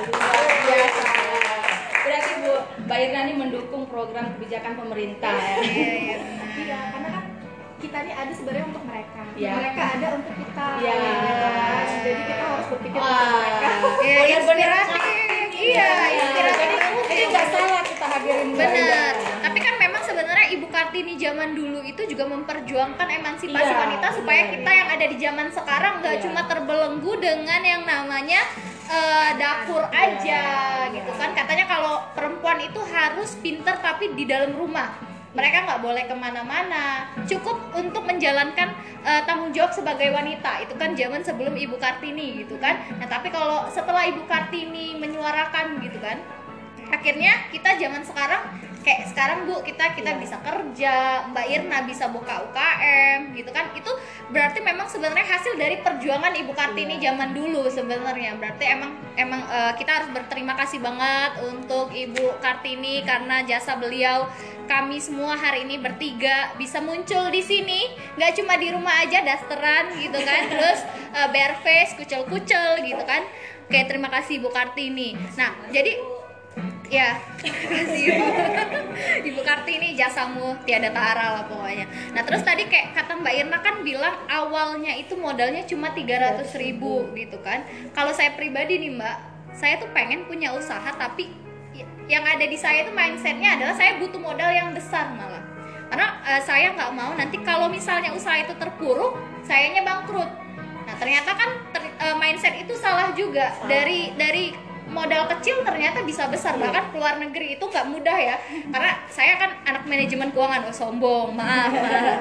[0.07, 1.03] luar biasa.
[2.03, 5.55] Berarti Bu, Mbak Irna ini mendukung program kebijakan pemerintah ya.
[5.59, 6.17] Iya, iya.
[6.57, 7.22] iya karena kan
[7.83, 9.51] kita ini ada sebenarnya untuk mereka Iya.
[9.53, 10.93] mereka ada untuk kita Iya.
[10.95, 11.85] gitu kan.
[11.99, 13.69] jadi kita harus berpikir untuk Wah, mereka
[14.03, 15.49] Iya, benar-benar inspiratif.
[15.53, 16.67] Iya, inspiratif.
[17.03, 19.13] Jadi ini nggak salah kita hadirin Benar.
[19.43, 24.41] Tapi kan memang sebenarnya Ibu Kartini zaman dulu itu juga memperjuangkan emansipasi Iya, wanita supaya
[24.41, 24.53] benar.
[24.53, 26.23] kita yang ada di zaman sekarang nggak Iya.
[26.23, 28.41] cuma terbelenggu dengan yang namanya
[28.85, 30.41] eh, dapur Iya, aja
[30.83, 30.93] iya.
[30.93, 31.31] gitu kan.
[31.31, 34.91] Katanya kalau perempuan itu harus pinter tapi di dalam rumah.
[35.33, 38.69] Mereka nggak boleh ke mana-mana, cukup untuk menjalankan
[39.01, 40.61] eh, tanggung jawab sebagai wanita.
[40.61, 42.77] Itu kan zaman sebelum Ibu Kartini gitu kan.
[43.01, 46.21] Nah tapi kalau setelah Ibu Kartini menyuarakan gitu kan,
[46.93, 48.45] akhirnya kita zaman sekarang
[48.83, 50.19] kayak sekarang bu kita kita Iya.
[50.19, 50.95] bisa kerja
[51.31, 53.71] mbak Irna bisa buka UKM gitu kan.
[53.73, 53.89] Itu
[54.29, 57.15] berarti memang sebenarnya hasil dari perjuangan ibu kartini Iya.
[57.15, 58.35] zaman dulu sebenarnya.
[58.37, 64.27] Berarti emang emang eh, kita harus berterima kasih banget untuk ibu kartini karena jasa beliau.
[64.63, 67.87] Kami semua hari ini bertiga bisa muncul di sini.
[68.15, 70.41] Nggak cuma di rumah aja dasteran gitu kan.
[70.51, 70.79] Terus
[71.15, 73.23] eh, bare face kucel kucel gitu kan.
[73.71, 75.15] Kayak terima kasih ibu kartini.
[75.39, 75.95] Nah jadi
[76.93, 78.25] Ya, makasih Ibu.
[79.33, 81.89] Ibu Kartini jasamu tiada tara lah pokoknya.
[82.13, 87.09] Nah terus tadi kayak kata Mbak Irna kan bilang awalnya itu modalnya cuma 300 ribu
[87.17, 87.65] gitu kan.
[87.97, 89.17] Kalau saya pribadi nih Mbak,
[89.57, 91.33] saya tuh pengen punya usaha tapi
[92.05, 95.41] yang ada di saya itu mindsetnya adalah saya butuh modal yang besar malah.
[95.89, 100.29] Karena eh, saya nggak mau nanti kalau misalnya usaha itu terpuruk, sayanya bangkrut.
[100.85, 106.29] Nah ternyata kan ter- eh, mindset itu salah juga dari dari modal kecil ternyata bisa
[106.29, 106.55] besar.
[106.55, 108.35] Bahkan keluar negeri itu nggak mudah ya.
[108.69, 110.69] Karena saya kan anak manajemen keuangan.
[110.69, 111.33] Oh sombong.
[111.33, 112.19] Maaf, maaf.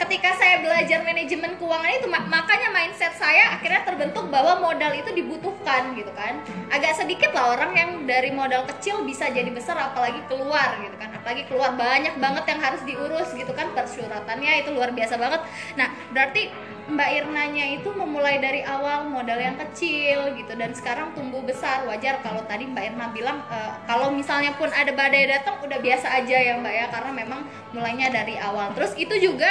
[0.00, 5.12] ketika saya belajar manajemen keuangan itu mak- makanya mindset saya akhirnya terbentuk bahwa modal itu
[5.12, 6.40] dibutuhkan gitu kan.
[6.72, 11.12] Agak sedikit lah orang yang dari modal kecil bisa jadi besar apalagi keluar gitu kan.
[11.14, 13.70] Apalagi keluar banyak banget yang harus diurus gitu kan.
[13.76, 15.40] Persyaratannya itu luar biasa banget.
[15.76, 16.50] Nah berarti
[16.90, 21.86] Mbak Irnanya itu memulai dari awal modal yang kecil gitu dan sekarang tumbuh besar.
[21.86, 26.10] Wajar kalau tadi Mbak Irna bilang eh, kalau misalnya pun ada badai datang udah biasa
[26.18, 28.74] aja ya Mbak ya karena memang mulainya dari awal.
[28.74, 29.48] Terus itu juga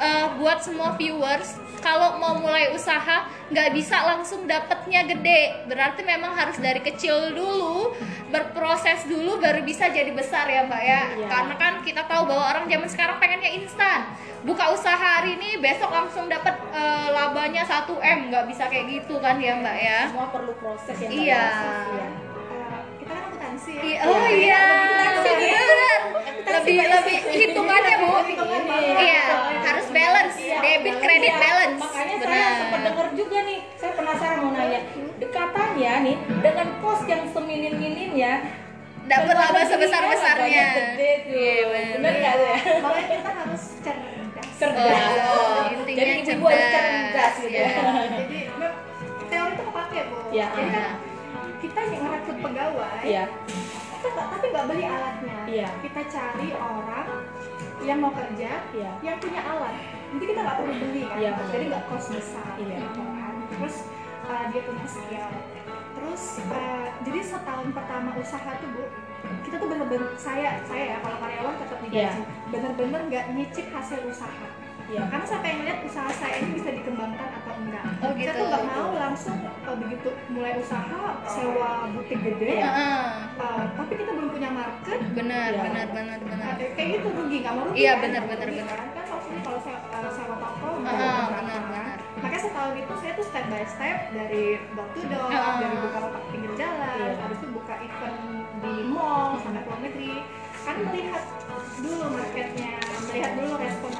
[0.00, 6.32] eh, buat semua viewers kalau mau mulai usaha nggak bisa langsung dapetnya gede berarti memang
[6.32, 7.96] harus dari kecil dulu
[8.28, 11.26] berproses dulu baru bisa jadi besar ya Mbak ya Iya.
[11.26, 15.88] karena kan kita tahu bahwa orang zaman sekarang pengennya instan buka usaha hari ini besok
[15.88, 20.28] langsung dapat eh, labanya 1 m nggak bisa kayak gitu kan ya mbak ya semua
[20.28, 21.44] perlu proses yang Iya.
[21.90, 22.08] Iya.
[22.50, 24.00] Eh, kita kan akuntansi ya.
[24.04, 24.62] Oh iya
[25.24, 25.79] benar
[26.60, 28.12] lebih lebih hitungannya bu
[28.98, 29.22] iya
[29.60, 31.38] harus balance Iya, debit kredit ya.
[31.38, 34.80] balance Makanya saya sempat dengar juga nih, saya penasaran mau nanya.
[35.22, 38.32] Katanya nih, dengan kos yang seminim-minimnya
[39.06, 41.32] dapat keluar laba sebesar besarnya labanya gede tuh.
[41.32, 42.12] Iya, benar.
[42.12, 42.56] Nggak ya?
[42.80, 45.00] makanya kita harus cerdas Cerdas.
[45.24, 47.64] Oh, intinya Jadi ibu harus cerdas, gitu ya.
[47.64, 47.82] ya.
[48.12, 48.38] jadi
[49.26, 50.46] teori itu kepake bu Iya.
[50.50, 50.84] jadi kan
[51.60, 53.24] kita yang ngerekrut pegawai Iya.
[54.00, 55.68] Kita nggak- tapi nggak beli alatnya Iya.
[55.78, 57.08] kita cari orang
[57.80, 58.90] yang mau kerja Iya.
[59.02, 59.74] yang punya alat
[60.10, 61.50] nanti kita nggak perlu beli kan Iya, benar.
[61.52, 62.76] jadi nggak kos besar Iya.
[62.80, 63.76] gitu kan terus
[64.24, 65.28] uh, dia punya skill
[65.90, 68.82] terus uh, jadi setahun pertama usaha tuh bu
[69.40, 72.12] kita tuh bener-bener saya saya ya kalau karyawan tetap digaji Iya.
[72.48, 74.46] bener-bener nggak nyicip hasil usaha
[74.90, 75.06] Iya.
[75.06, 78.32] karena saya pengen lihat usaha saya ini bisa dikembangkan atau enggak Oh, saya gitu.
[78.34, 82.66] tuh nggak mau langsung uh, begitu mulai usaha sewa butik gede Iya.
[82.66, 83.02] Heeh.
[83.38, 85.60] uh, tapi kita belum punya market benar Iya.
[85.62, 88.02] benar benar benar Nah, kayak gitu rugi nggak mau rugi Iya, kan?
[88.02, 88.74] benar, benar, rugi benar.
[88.74, 88.88] kan?
[88.90, 91.32] kan kalau sini kalau saya uh, sewa toko nggak ada berapa.
[91.38, 91.96] benar, benar.
[92.16, 95.54] makanya setahun itu saya tuh step by step dari door to door Ah.
[95.56, 97.14] dari buka lapak pinggir jalan Iya.
[97.16, 98.18] habis itu buka event
[98.58, 100.12] di mall sampai ke luar negeri
[100.60, 101.22] kan melihat
[101.78, 102.70] dulu marketnya
[103.02, 103.90] melihat dulu respon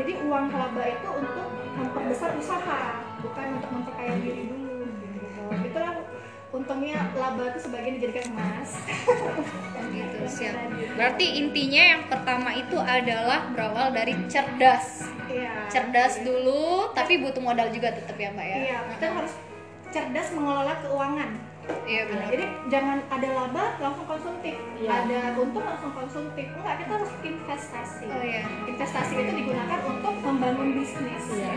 [0.00, 1.46] jadi uang laba itu untuk
[1.76, 2.80] memperbesar usaha
[3.20, 5.40] bukan untuk memperkaya diri dulu gitu.
[5.68, 5.92] Itulah
[6.50, 8.70] untungnya laba itu sebagian dijadikan emas.
[9.90, 10.54] Gitu siap.
[10.94, 15.10] Berarti intinya yang pertama itu adalah berawal dari cerdas.
[15.26, 15.66] Iya.
[15.66, 18.56] Cerdas dulu tapi butuh modal juga tetap ya mbak ya?
[18.56, 19.34] Iya kita harus
[19.90, 21.49] cerdas mengelola keuangan
[21.84, 24.88] iya benar Jadi jangan ada laba langsung konsumtif, Iya.
[24.88, 26.46] ada untung langsung konsumtif.
[26.52, 28.04] Enggak, kita harus investasi.
[28.06, 31.24] oh iya Investasi itu digunakan untuk membangun bisnis.
[31.30, 31.50] Iya.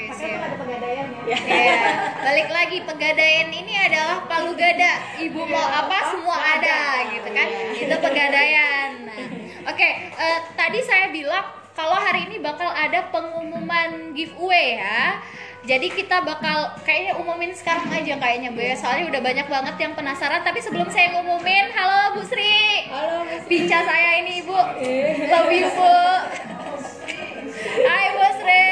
[0.00, 1.22] Oke itu ada pegadaian ya.
[1.24, 1.38] Iya.
[1.44, 1.78] Iya,
[2.26, 4.92] balik lagi pegadaian ini adalah palu gada.
[5.16, 6.78] Ibu mau Iya, apa semua ada
[7.08, 7.46] gitu kan.
[7.74, 8.90] Itu pegadaian.
[9.04, 9.18] Nah,
[9.68, 15.20] Oke, eh, tadi saya bilang kalau hari ini bakal ada pengumuman giveaway ya.
[15.60, 18.72] Jadi kita bakal kayaknya umumin sekarang aja kayaknya Bu ya.
[18.80, 20.40] Soalnya udah banyak banget yang penasaran.
[20.40, 22.88] Tapi sebelum saya ngumumin, halo Bu Sri.
[22.88, 23.44] Halo, Mas.
[23.44, 24.56] Pinca saya ini Ibu.
[25.28, 25.96] Love you Bu.
[27.60, 28.68] Hai Bu Sri.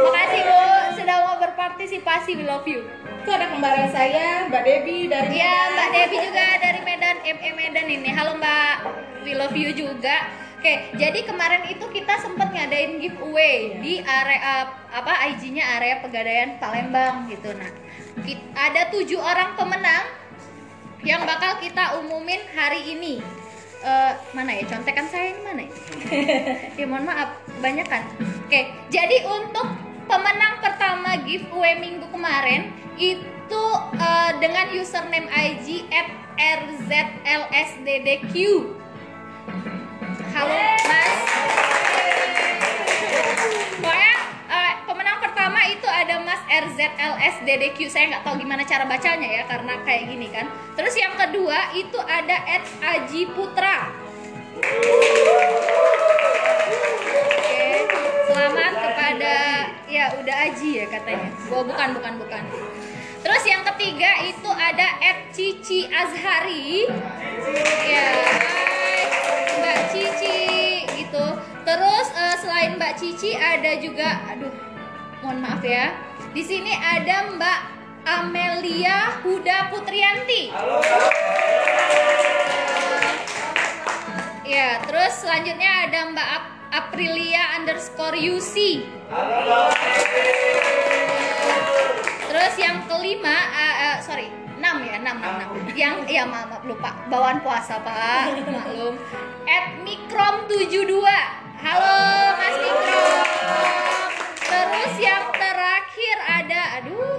[0.00, 0.60] Makasih Bu
[0.96, 2.30] sudah mau berpartisipasi.
[2.40, 2.88] We love you.
[3.20, 5.74] Itu ada kembaran saya, Mbak Debi dari Iya, Medan.
[5.74, 8.10] Mbak Devi juga dari Medan, ME Medan ini.
[8.14, 8.74] Halo Mbak,
[9.26, 10.45] we love you juga.
[10.66, 13.86] Oke, jadi kemarin itu kita sempat ngadain giveaway Iya.
[13.86, 17.54] di area apa IG-nya area Pegadaian Palembang gitu.
[17.54, 17.70] Nah,
[18.26, 20.10] kit- ada tujuh orang pemenang
[21.06, 23.22] yang bakal kita umumin hari ini.
[23.78, 25.72] Eh, mana ya contekan saya ini mana ya?
[26.82, 28.02] ya mohon maaf, banyak kan.
[28.50, 29.70] Oke, jadi untuk
[30.10, 33.64] pemenang pertama giveaway minggu kemarin itu
[34.02, 35.86] eh, dengan username IG
[37.22, 38.34] @rzlsddq.
[40.36, 40.52] Halo
[40.84, 41.16] Mas.
[43.80, 44.14] Pokoknya
[44.52, 47.88] eh, pemenang pertama itu ada Mas RZLSDDQ.
[47.88, 50.52] Saya nggak tahu gimana cara bacanya ya karena kayak gini kan.
[50.76, 52.36] Terus yang kedua itu ada
[52.84, 53.88] Aji Putra.
[57.16, 57.64] Oke,
[58.28, 59.34] selamat kepada
[59.88, 61.32] ya udah Aji ya katanya.
[61.48, 62.44] Oh, bukan bukan bukan.
[63.24, 66.84] Terus yang ketiga itu ada Ed Cici Azhari.
[67.88, 68.12] Ya,
[69.56, 70.25] Mbak Cici
[72.46, 74.54] selain Mbak Cici ada juga, aduh,
[75.18, 75.90] mohon maaf ya.
[76.30, 77.58] Di sini ada Mbak
[78.06, 80.54] Amelia Huda Putrianti.
[84.46, 88.86] Ya, terus selanjutnya ada Mbak Ap- Aprilia underscore UC.
[92.26, 95.50] Terus yang kelima, eh, eh, sorry, enam ya, enam, enam, enam.
[95.74, 98.94] Yang, ya maaf, maaf, lupa, bawaan puasa pak, maklum.
[99.50, 100.94] At Mikrom 72
[101.56, 103.28] Halo Mas Mikrom.
[104.44, 107.16] Terus yang terakhir ada, aduh,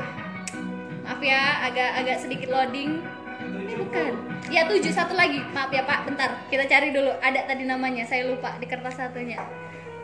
[1.02, 3.02] maaf ya, agak agak sedikit loading.
[3.42, 4.14] Ini bukan.
[4.54, 7.10] Ya tujuh satu lagi, maaf ya Pak, bentar, kita cari dulu.
[7.18, 9.42] Ada tadi namanya, saya lupa di kertas satunya.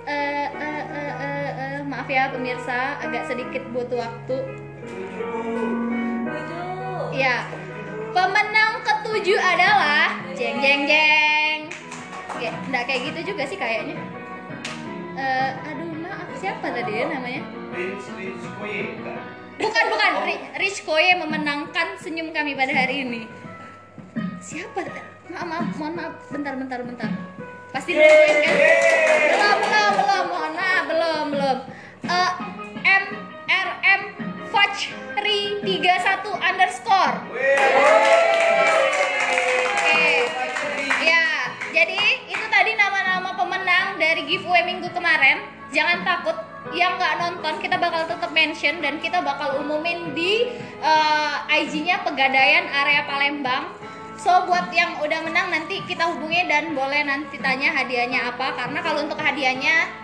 [0.10, 4.38] Eh, eh, eh, eh, eh, maaf ya pemirsa, agak sedikit butuh waktu.
[7.14, 7.46] Ya,
[8.10, 11.70] pemenang ketujuh adalah jeng jeng jeng.
[12.34, 13.94] Oke, enggak kayak gitu juga sih kayaknya.
[15.14, 17.42] Eh, aduh maaf siapa tadi ya namanya?
[19.54, 23.22] Bukan bukan, Ri- Rich Koye memenangkan senyum kami pada hari ini.
[24.40, 24.82] Siapa?
[25.30, 27.10] Maaf maaf, mohon maaf, bentar bentar bentar.
[27.70, 28.54] Pasti nungguin kan?
[29.30, 31.58] Belum belum belum, mohon maaf belum belum.
[32.04, 32.32] Eh,
[32.84, 33.04] M
[33.48, 34.02] R M
[34.50, 37.16] Fajri 31 underscore.
[39.64, 40.06] Oke.
[41.00, 41.26] Ya,
[41.72, 42.46] jadi itu
[43.98, 45.44] dari giveaway minggu kemarin.
[45.74, 46.38] Jangan takut,
[46.72, 50.48] yang nggak nonton kita bakal tetap mention dan kita bakal umumin di
[50.80, 53.74] eh, IG-nya Pegadaian area Palembang.
[54.16, 58.80] So buat yang udah menang nanti kita hubungi dan boleh nanti tanya hadiahnya apa karena
[58.80, 60.04] kalau untuk hadiahnya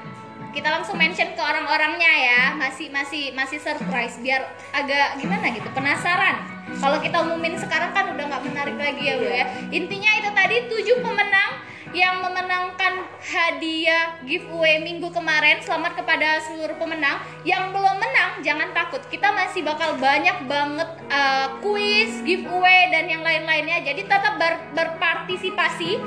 [0.50, 6.42] kita langsung mention ke orang-orangnya ya masih masih masih surprise biar agak gimana gitu penasaran
[6.82, 10.56] kalau kita umumin sekarang kan udah nggak menarik lagi ya bu ya intinya itu tadi
[10.68, 11.52] tujuh pemenang
[11.92, 15.62] yang memenangkan hadiah giveaway minggu kemarin.
[15.66, 17.22] Selamat kepada seluruh pemenang.
[17.42, 19.02] Yang belum menang jangan takut.
[19.10, 23.82] Kita masih bakal banyak banget uh, kuis giveaway dan yang lain-lainnya.
[23.82, 25.98] Jadi tetap ber- berpartisipasi.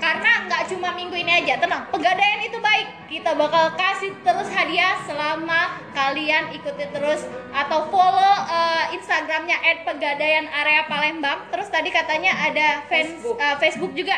[0.00, 1.60] Karena nggak cuma minggu ini aja.
[1.60, 2.88] Tenang pegadaian itu baik.
[3.12, 7.28] Kita bakal kasih terus hadiah selama kalian ikuti terus.
[7.52, 11.44] Atau follow uh, instagramnya @pegadaian area Palembang.
[11.52, 13.36] Terus tadi katanya ada fans Facebook.
[13.36, 14.16] uh, Facebook juga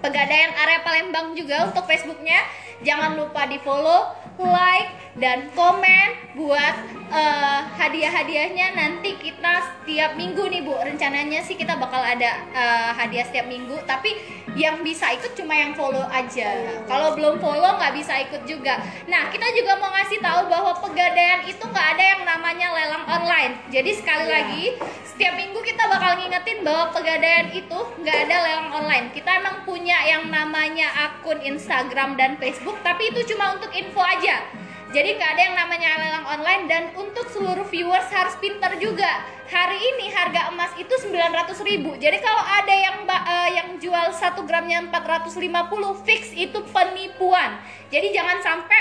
[0.00, 2.38] Pegadaian area Palembang juga untuk Facebooknya.
[2.84, 6.74] Jangan lupa di follow, like dan komen buat
[7.08, 8.76] eh, hadiah-hadiahnya.
[8.76, 10.76] Nanti kita setiap minggu nih bu.
[10.76, 13.80] Rencananya sih kita bakal ada eh, hadiah setiap minggu.
[13.88, 14.12] Tapi
[14.56, 16.48] yang bisa ikut cuma yang follow aja.
[16.88, 18.80] Kalau belum follow nggak bisa ikut juga.
[19.04, 23.52] Nah kita juga mau ngasih tahu bahwa pegadaian itu nggak ada yang namanya lelang online.
[23.68, 24.34] Jadi sekali Iya.
[24.40, 24.64] lagi
[25.04, 29.06] setiap minggu kita bakal ngingetin bahwa pegadaian itu nggak ada lelang online.
[29.12, 34.40] Kita emang punya yang namanya akun Instagram dan Facebook tapi itu cuma untuk info aja
[34.96, 39.20] jadi nggak ada yang namanya lelang online dan untuk seluruh viewers harus pinter juga.
[39.44, 44.88] Hari ini harga emas itu 900.000 jadi kalau ada yang eh, yang jual 1 gramnya
[44.88, 45.36] 450
[46.08, 47.60] fix itu penipuan.
[47.92, 48.80] Jadi jangan sampai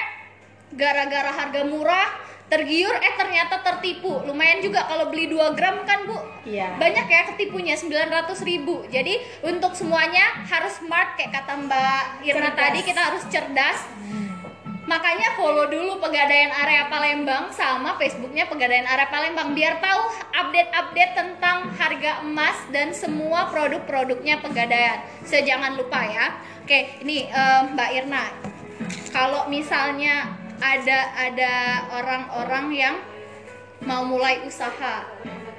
[0.71, 2.07] gara-gara harga murah
[2.47, 4.23] tergiur eh ternyata tertipu.
[4.23, 6.17] Lumayan juga kalau beli 2 gram kan bu?
[6.47, 6.79] Iya.
[6.79, 8.87] banyak ya ketipunya 900 ribu.
[8.87, 12.61] Jadi untuk semuanya harus smart kayak kata mbak Irna Cerdas.
[12.63, 13.79] tadi kita harus cerdas
[14.85, 20.01] makanya follow dulu pegadaian area Palembang sama Facebooknya pegadaian area Palembang biar tahu
[20.33, 25.01] update-update tentang harga emas dan semua produk-produknya pegadaian.
[25.25, 26.37] So jangan lupa ya.
[26.61, 28.23] Oke ini eh, Mbak Irna.
[29.09, 31.53] Kalau misalnya ada ada
[31.99, 32.95] orang-orang yang
[33.83, 35.03] mau mulai usaha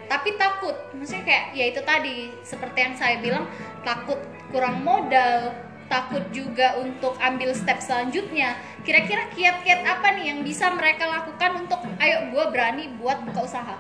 [0.07, 2.17] tapi takut maksudnya kayak ya itu tadi
[2.47, 3.45] seperti yang saya bilang
[3.83, 4.19] takut
[4.55, 5.51] kurang modal
[5.87, 8.59] takut juga untuk ambil step selanjutnya.
[8.83, 13.77] Kira-kira kiat-kiat apa nih yang bisa mereka lakukan untuk ayo gue berani buat buka usaha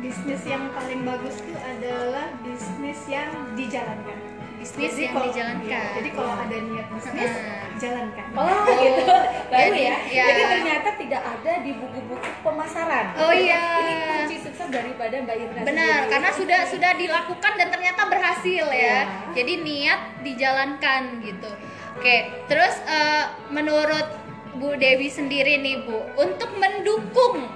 [0.00, 4.29] bisnis yang paling bagus itu adalah bisnis yang dijalankan
[4.60, 7.64] bisnis Jadi yang kalau- dijalankan jadi kalau ada niat bisnis Nah.
[7.74, 9.14] jalankan Oh gitu.
[9.48, 9.96] Baru Jadi, ya.
[10.06, 10.24] ya.
[10.28, 13.06] Jadi ternyata tidak ada di buku-buku pemasaran.
[13.16, 13.60] Oh, iya.
[13.80, 16.10] Ini kunci sukses daripada Mbak Irna Benar, sendiri.
[16.12, 18.76] karena sudah sudah dilakukan dan ternyata berhasil ya.
[18.76, 18.98] Iya.
[19.32, 21.50] Jadi niat dijalankan gitu.
[21.96, 24.06] Oke, terus eh, menurut
[24.54, 27.48] Bu Dewi sendiri nih Bu, untuk mendukung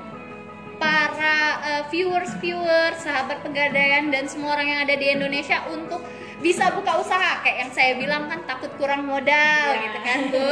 [0.77, 6.03] para eh, viewers-viewers, sahabat pegadaian dan semua orang yang ada di Indonesia untuk
[6.45, 9.81] bisa buka usaha kayak yang saya bilang kan takut kurang modal Ya.
[9.81, 10.49] gitu kan Bu.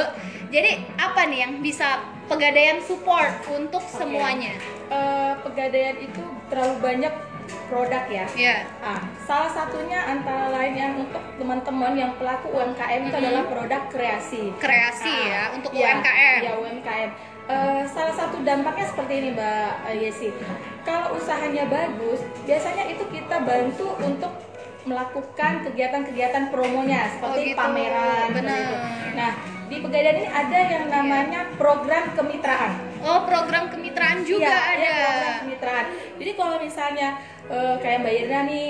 [0.48, 4.56] Jadi apa nih yang bisa pegadaian support untuk semuanya?
[4.88, 7.14] Eh, pegadaian itu terlalu banyak
[7.68, 8.24] produk ya.
[8.32, 8.56] Iya.
[8.80, 14.52] Ah, salah satunya antara lain yang untuk teman-teman yang pelaku UMKM itu adalah produk kreasi.
[14.56, 16.38] Kreasi Ah, ya untuk iya, UMKM.
[16.40, 17.10] Ya UMKM.
[17.42, 20.28] Eh, salah satu dampaknya seperti ini Mbak Yesi.
[20.84, 24.30] Kalau usahanya bagus, biasanya itu kita bantu untuk
[24.84, 27.12] melakukan kegiatan-kegiatan promonya gitu.
[27.18, 28.28] seperti pameran.
[28.28, 28.58] seperti Benar.
[28.58, 28.76] itu.
[29.12, 29.32] Nah,
[29.66, 32.72] di Pegadaian ini ada yang namanya program kemitraan.
[33.00, 34.92] Oh, program kemitraan juga Iya, ada.
[34.92, 35.86] program kemitraan.
[36.20, 37.08] Jadi kalau misalnya
[37.48, 38.68] eh, kayak Mbak Irna nih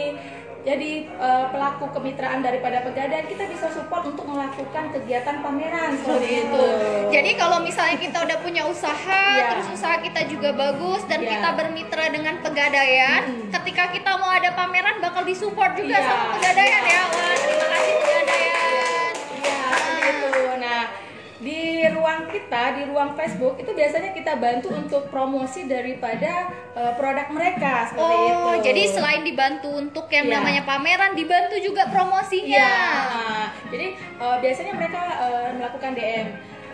[0.62, 6.64] jadi eh, pelaku kemitraan daripada Pegadaian, kita bisa support untuk melakukan kegiatan pameran seperti itu.
[7.10, 9.58] Jadi kalau misalnya kita udah punya usaha, Iya.
[9.58, 11.30] terus usaha kita juga bagus dan Iya.
[11.34, 13.50] kita bermitra dengan pegadaian, Mm-mm.
[13.50, 16.94] ketika kita mau ada pameran bakal disupport juga Iya, sama pegadaian iya.
[16.94, 17.02] ya.
[17.04, 17.36] Wah,
[21.42, 27.26] di ruang kita, di ruang Facebook itu biasanya kita bantu untuk promosi daripada eh, produk
[27.34, 28.38] mereka seperti itu.
[28.38, 30.34] Oh, jadi selain dibantu untuk yang Iya.
[30.38, 32.46] namanya pameran, dibantu juga promosinya.
[32.62, 32.74] Iya.
[33.10, 36.28] Nah, jadi eh, biasanya mereka eh, melakukan DM.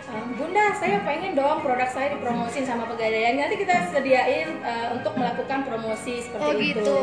[0.09, 3.37] "Eh, Bunda, saya pengen dong produk saya dipromosin sama pegadaian.
[3.37, 6.65] Nanti kita sediain eh, untuk melakukan promosi seperti Oh itu.
[6.73, 6.99] gitu.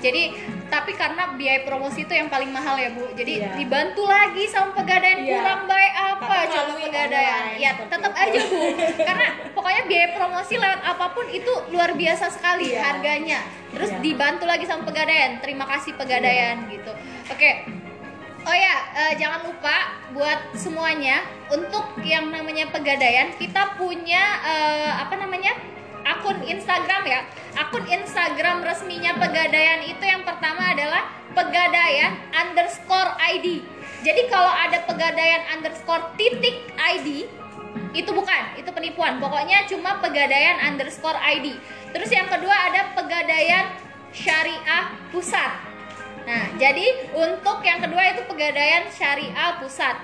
[0.00, 0.22] Jadi
[0.66, 3.10] tapi karena biaya promosi itu yang paling mahal ya Bu.
[3.12, 3.58] Jadi Iya.
[3.58, 5.34] dibantu lagi sama pegadaian Iya.
[5.36, 7.42] kurang baik apa Tapi coba pegadaian.
[7.56, 8.22] Ya tetap itu.
[8.22, 8.60] aja Bu.
[8.98, 12.80] karena pokoknya biaya promosi lewat apa pun itu luar biasa sekali Iya.
[12.82, 13.40] harganya.
[13.70, 14.00] Terus Iya.
[14.00, 15.38] dibantu lagi sama pegadaian.
[15.38, 16.92] Terima kasih pegadaian gitu.
[17.28, 17.83] Oke.
[18.44, 19.76] Oh ya, eh, jangan lupa
[20.12, 25.56] buat semuanya untuk yang namanya pegadaian kita punya eh, apa namanya
[26.04, 27.20] akun Instagram ya.
[27.56, 33.64] Akun Instagram resminya pegadaian itu yang pertama adalah pegadaian underscore ID.
[34.04, 37.24] Jadi kalau ada pegadaian underscore titik ID
[37.96, 39.16] itu bukan, itu penipuan.
[39.24, 41.56] Pokoknya cuma pegadaian underscore ID.
[41.96, 43.72] Terus yang kedua ada pegadaian
[44.12, 45.73] syariah pusat.
[46.24, 49.96] Nah, jadi untuk yang kedua itu pegadaian syariah pusat.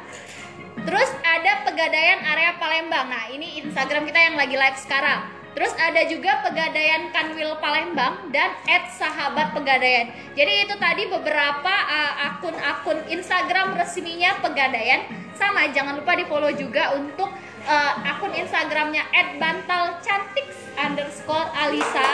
[0.81, 3.09] Terus ada pegadaian area Palembang.
[3.09, 5.41] Nah, ini Instagram kita yang lagi live sekarang.
[5.51, 8.55] Terus ada juga pegadaian Kanwil Palembang dan
[8.95, 10.15] sahabat pegadaian.
[10.39, 15.11] Jadi itu tadi beberapa uh, akun-akun Instagram resminya pegadaian.
[15.35, 17.35] Sama jangan lupa di follow juga untuk
[17.67, 19.11] uh, akun Instagramnya
[19.43, 20.47] @bantalcantik
[20.79, 22.11] underscore Alisa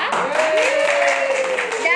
[1.85, 1.96] dan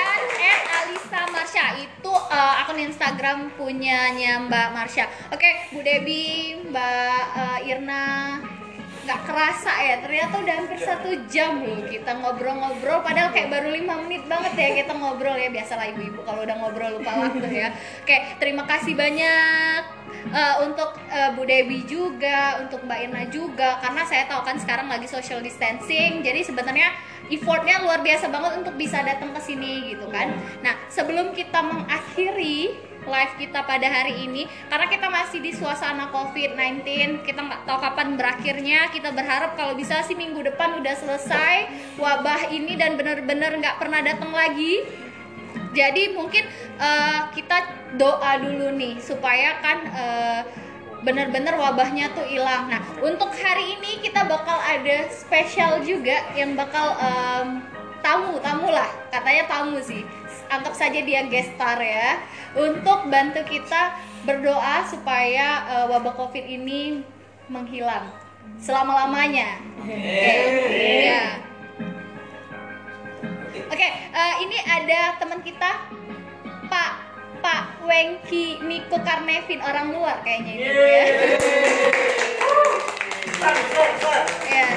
[1.51, 1.83] Marsha.
[1.83, 5.03] Itu uh, akun Instagram punyanya Mbak Marsha.
[5.35, 8.39] Oke, Bu Debi, Mbak uh, Irna,
[9.03, 13.03] nggak kerasa ya ternyata udah hampir satu jam loh kita ngobrol-ngobrol.
[13.03, 15.51] Padahal kayak baru lima menit banget ya kita ngobrol ya.
[15.51, 17.75] Biasalah ibu-ibu kalau udah ngobrol lupa waktu ya.
[17.99, 20.00] Oke terima kasih banyak
[20.31, 24.87] uh, untuk uh, Bu Dewi juga untuk Mbak Irna juga karena saya tahu kan sekarang
[24.87, 26.93] lagi social distancing jadi sebenarnya
[27.31, 30.35] effortnya luar biasa banget untuk bisa datang ke sini gitu kan.
[30.59, 36.85] Nah sebelum kita mengakhiri live kita pada hari ini karena kita masih di suasana COVID-19
[37.25, 41.55] kita nggak tahu kapan berakhirnya kita berharap kalau bisa sih minggu depan udah selesai
[41.97, 44.85] wabah ini dan benar-benar nggak pernah datang lagi
[45.71, 46.43] jadi mungkin
[46.79, 47.57] eh, kita
[47.95, 50.41] doa dulu nih supaya kan eh,
[51.01, 52.69] benar-benar wabahnya tuh hilang.
[52.69, 57.65] Nah, untuk hari ini kita bakal ada spesial juga yang bakal em,
[58.05, 60.05] tamu, tamu lah, katanya tamu sih.
[60.51, 62.21] Anggap saja dia guest star ya,
[62.53, 63.97] untuk bantu kita
[64.29, 67.01] berdoa supaya eh, wabah covid ini
[67.49, 68.05] menghilang
[68.61, 69.57] selama lamanya.
[69.81, 69.97] Oke,
[71.09, 71.50] ya.
[73.51, 75.69] Oke, eh, ini ada teman kita
[76.71, 76.91] Pak
[77.43, 80.67] Pak Wengki Niko Karnevin orang luar kayaknya ini.
[80.71, 81.03] Bu, ya.
[84.47, 84.67] Ya.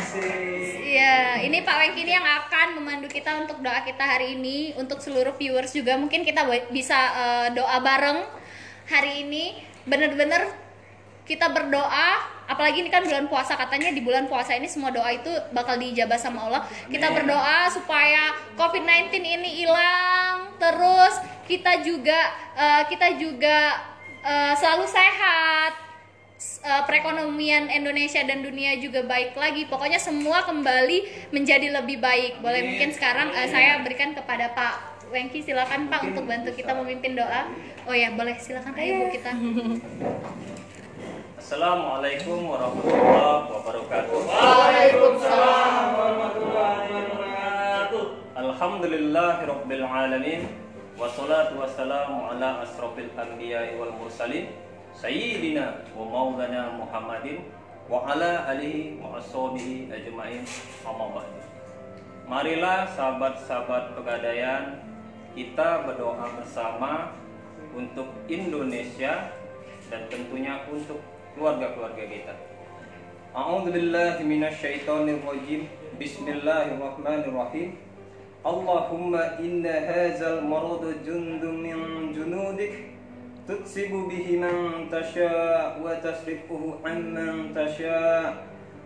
[0.95, 1.15] Iya,
[1.47, 5.39] ini Pak Wengki ini yang akan memandu kita untuk doa kita hari ini untuk seluruh
[5.39, 5.95] viewers juga.
[5.95, 6.43] Mungkin kita
[6.75, 8.27] bisa eh, doa bareng
[8.91, 9.55] hari ini.
[9.87, 10.51] Bener-bener
[11.25, 15.33] kita berdoa apalagi ini kan bulan puasa katanya di bulan puasa ini semua doa itu
[15.57, 16.63] bakal diijabah sama Allah.
[16.89, 18.37] Kita berdoa supaya
[18.75, 22.19] COVID-19 ini hilang terus kita juga
[22.59, 23.79] eh, kita juga
[24.27, 25.87] eh, selalu sehat.
[26.65, 29.71] Eh, perekonomian Indonesia dan dunia juga baik lagi.
[29.71, 32.43] Pokoknya semua kembali menjadi lebih baik.
[32.43, 35.47] Boleh mungkin sekarang eh, saya berikan kepada Pak Wengki.
[35.47, 37.47] Silakan Pak untuk bantu kita memimpin doa.
[37.87, 38.35] Oh ya boleh.
[38.43, 39.31] Silakan Ayo Bu kita.
[41.39, 44.19] Assalamualaikum warahmatullahi wabarakatuh.
[44.19, 45.95] Waalaikumsalam
[48.35, 50.51] Alhamdulillahirabbil alamin.
[50.99, 54.51] Wassalatu wassalamu ala asrofil anbiya'i wal mursalin
[54.91, 57.47] sayyidina wa maulana Muhammadin
[57.87, 60.43] wa ala alihi wa ashabihi ajmain.
[60.83, 61.39] Amma ba'du.
[62.27, 64.83] Marilah sahabat-sahabat pegadaian
[65.39, 67.15] kita berdoa bersama
[67.71, 69.31] untuk Indonesia
[69.95, 70.99] dan tentunya untuk
[71.39, 72.35] keluarga-keluarga kita.
[73.31, 75.71] A'udzubillahi minasyaitonirrajim.
[76.03, 77.84] Bismillahirrahmanirrahim.
[78.45, 82.93] Allahumma inna hadzal marada jundun min junudik.
[83.49, 88.37] Tutsibu bihi man tasha wa tasrifuhu amman tasha.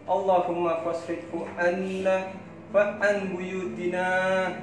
[0.07, 2.31] Allahumma fasrifhu anna
[2.71, 4.55] fa'an buyutina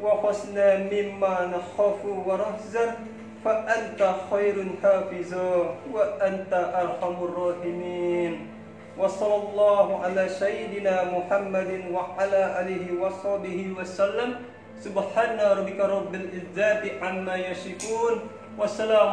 [0.00, 2.96] wa khasna mimma nakhafu wa rahzan
[3.42, 5.40] fa anta khairun hafiza
[5.88, 8.48] wa anta arhamur rahimin
[8.96, 11.88] wa sallallahu ala sayyidina Muhammadin